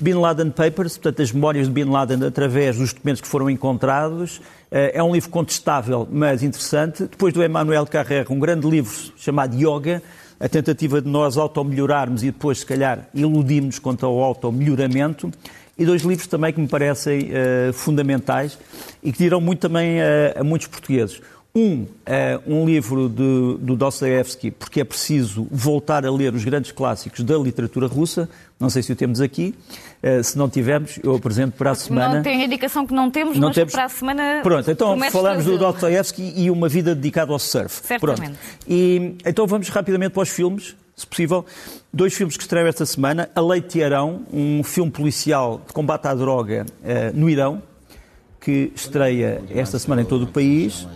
Bin 0.00 0.14
Laden 0.14 0.50
Papers, 0.50 0.96
portanto, 0.96 1.22
as 1.22 1.30
memórias 1.30 1.66
de 1.68 1.72
Bin 1.72 1.84
Laden 1.84 2.24
através 2.26 2.76
dos 2.76 2.92
documentos 2.92 3.20
que 3.20 3.28
foram 3.28 3.48
encontrados. 3.48 4.40
É 4.68 5.00
um 5.00 5.12
livro 5.12 5.30
contestável, 5.30 6.08
mas 6.10 6.42
interessante. 6.42 7.04
Depois 7.04 7.32
do 7.32 7.44
Emmanuel 7.44 7.86
Carrère, 7.86 8.26
um 8.30 8.38
grande 8.38 8.68
livro 8.68 9.12
chamado 9.16 9.54
Yoga, 9.54 10.02
a 10.42 10.48
tentativa 10.48 11.00
de 11.00 11.08
nós 11.08 11.36
auto-melhorarmos 11.36 12.24
e 12.24 12.32
depois, 12.32 12.58
se 12.58 12.66
calhar, 12.66 13.08
iludimos 13.14 13.78
quanto 13.78 14.04
ao 14.04 14.20
auto-melhoramento. 14.20 15.30
E 15.78 15.86
dois 15.86 16.02
livros 16.02 16.26
também 16.26 16.52
que 16.52 16.60
me 16.60 16.66
parecem 16.66 17.30
uh, 17.30 17.72
fundamentais 17.72 18.58
e 19.00 19.12
que 19.12 19.18
dirão 19.18 19.40
muito 19.40 19.60
também 19.60 20.00
uh, 20.00 20.40
a 20.40 20.42
muitos 20.42 20.66
portugueses. 20.66 21.20
Um, 21.54 21.86
é 22.06 22.40
um 22.46 22.64
livro 22.64 23.10
de, 23.10 23.58
do 23.62 23.76
Dostoevsky, 23.76 24.50
porque 24.50 24.80
é 24.80 24.84
preciso 24.84 25.46
voltar 25.50 26.06
a 26.06 26.10
ler 26.10 26.32
os 26.32 26.42
grandes 26.44 26.72
clássicos 26.72 27.20
da 27.20 27.36
literatura 27.36 27.86
russa. 27.86 28.26
Não 28.58 28.70
sei 28.70 28.82
se 28.82 28.90
o 28.90 28.96
temos 28.96 29.20
aqui. 29.20 29.54
Uh, 30.02 30.24
se 30.24 30.38
não 30.38 30.48
tivermos, 30.48 30.98
eu 31.02 31.14
apresento 31.14 31.58
para 31.58 31.72
a 31.72 31.74
semana. 31.74 32.14
Não 32.14 32.22
tem 32.22 32.40
a 32.40 32.46
indicação 32.46 32.86
que 32.86 32.94
não 32.94 33.10
temos, 33.10 33.36
não 33.36 33.48
mas 33.48 33.54
temos... 33.54 33.72
para 33.74 33.84
a 33.84 33.88
semana. 33.90 34.40
Pronto, 34.42 34.70
então 34.70 34.98
falamos 35.10 35.44
do 35.44 35.58
Dostoevsky 35.58 36.32
e 36.34 36.50
uma 36.50 36.70
vida 36.70 36.94
dedicada 36.94 37.32
ao 37.32 37.38
surf. 37.38 37.86
Certamente. 37.86 38.32
Pronto. 38.32 38.38
E, 38.66 39.16
então 39.26 39.46
vamos 39.46 39.68
rapidamente 39.68 40.12
para 40.12 40.22
os 40.22 40.30
filmes, 40.30 40.74
se 40.96 41.06
possível. 41.06 41.44
Dois 41.92 42.14
filmes 42.14 42.34
que 42.34 42.44
estreiam 42.44 42.66
esta 42.66 42.86
semana: 42.86 43.28
A 43.34 43.42
Leite 43.42 43.74
de 43.74 43.84
Arão, 43.84 44.22
um 44.32 44.62
filme 44.62 44.90
policial 44.90 45.60
de 45.66 45.74
combate 45.74 46.06
à 46.06 46.14
droga 46.14 46.64
uh, 46.80 47.14
no 47.14 47.28
Irão 47.28 47.62
que 48.42 48.72
estreia 48.74 49.40
esta 49.48 49.78
semana 49.78 50.02
em 50.02 50.04
todo 50.04 50.24
o 50.24 50.26
país. 50.26 50.86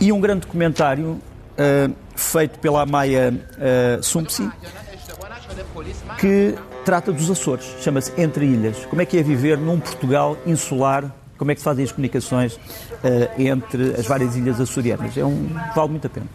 E 0.00 0.12
um 0.12 0.20
grande 0.20 0.42
documentário 0.42 1.10
uh, 1.10 1.94
feito 2.14 2.58
pela 2.60 2.82
Amaya 2.82 3.34
uh, 3.34 4.02
Sumpsi, 4.02 4.48
que 6.18 6.54
trata 6.84 7.12
dos 7.12 7.28
Açores, 7.28 7.66
chama-se 7.80 8.18
Entre 8.18 8.46
Ilhas. 8.46 8.86
Como 8.86 9.02
é 9.02 9.04
que 9.04 9.18
é 9.18 9.22
viver 9.22 9.58
num 9.58 9.78
Portugal 9.80 10.38
insular? 10.46 11.14
Como 11.36 11.50
é 11.50 11.54
que 11.54 11.60
se 11.60 11.64
fazem 11.64 11.84
as 11.84 11.90
comunicações 11.90 12.54
uh, 12.54 12.60
entre 13.36 13.94
as 13.98 14.06
várias 14.06 14.36
ilhas 14.36 14.60
açorianas? 14.60 15.16
É 15.18 15.24
um, 15.24 15.48
vale 15.74 15.90
muito 15.90 16.06
a 16.06 16.10
pena. 16.10 16.26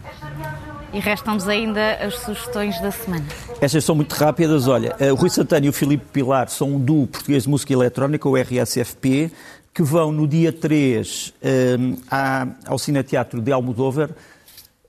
E 0.94 1.00
restam-nos 1.00 1.48
ainda 1.48 1.96
as 1.96 2.20
sugestões 2.20 2.80
da 2.82 2.92
semana. 2.92 3.26
Estas 3.60 3.84
são 3.84 3.96
muito 3.96 4.14
rápidas. 4.14 4.68
Olha, 4.68 4.96
o 5.12 5.16
Rui 5.16 5.30
Santana 5.30 5.66
e 5.66 5.70
o 5.70 5.74
Filipe 5.74 6.06
Pilar 6.12 6.50
são 6.50 6.76
um 6.76 6.80
duo 6.80 7.08
português 7.08 7.44
de 7.44 7.50
música 7.50 7.74
eletrónica, 7.74 8.28
o 8.30 8.36
RSFP, 8.36 9.32
que 9.74 9.84
vão 9.84 10.12
no 10.12 10.28
dia 10.28 10.54
3 10.54 11.34
um, 11.78 11.98
ao 12.66 12.80
Cineteatro 12.80 13.42
de 13.42 13.52
Almodóvar 13.52 14.10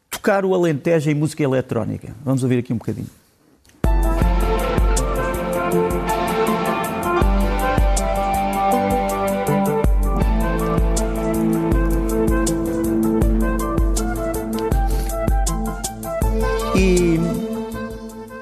tocar 0.09 0.45
o 0.45 0.55
Alentejo 0.55 1.11
em 1.11 1.15
música 1.15 1.43
eletrónica. 1.43 2.15
Vamos 2.25 2.43
ouvir 2.43 2.59
aqui 2.59 2.73
um 2.73 2.79
bocadinho. 2.79 3.11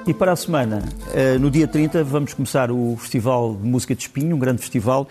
E 0.07 0.13
para 0.13 0.33
a 0.33 0.35
semana, 0.35 0.83
eh, 1.13 1.37
no 1.39 1.49
dia 1.49 1.67
30, 1.67 2.03
vamos 2.03 2.33
começar 2.33 2.69
o 2.69 2.95
Festival 2.97 3.55
de 3.55 3.67
Música 3.67 3.95
de 3.95 4.03
Espinho, 4.03 4.35
um 4.35 4.39
grande 4.39 4.61
festival, 4.61 5.07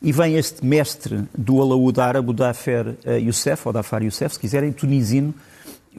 e 0.00 0.10
vem 0.10 0.36
este 0.36 0.64
mestre 0.64 1.24
do 1.36 1.60
alaúde 1.60 2.00
árabe, 2.00 2.30
o 2.30 2.32
Dafer 2.32 2.94
eh, 3.04 3.18
Youssef, 3.18 3.66
ou 3.66 3.72
Dafar 3.72 4.02
Youssef, 4.02 4.34
se 4.34 4.40
quiserem, 4.40 4.72
tunisino, 4.72 5.34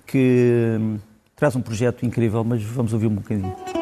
que 0.08 0.78
hum, 0.80 0.98
traz 1.36 1.56
um 1.56 1.62
projeto 1.62 2.06
incrível, 2.06 2.44
mas 2.44 2.64
vamos 2.64 2.92
ouvir 2.92 3.08
um 3.08 3.16
bocadinho. 3.16 3.79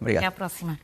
Obrigado. 0.00 0.22
Até 0.22 0.26
à 0.26 0.30
próxima. 0.32 0.78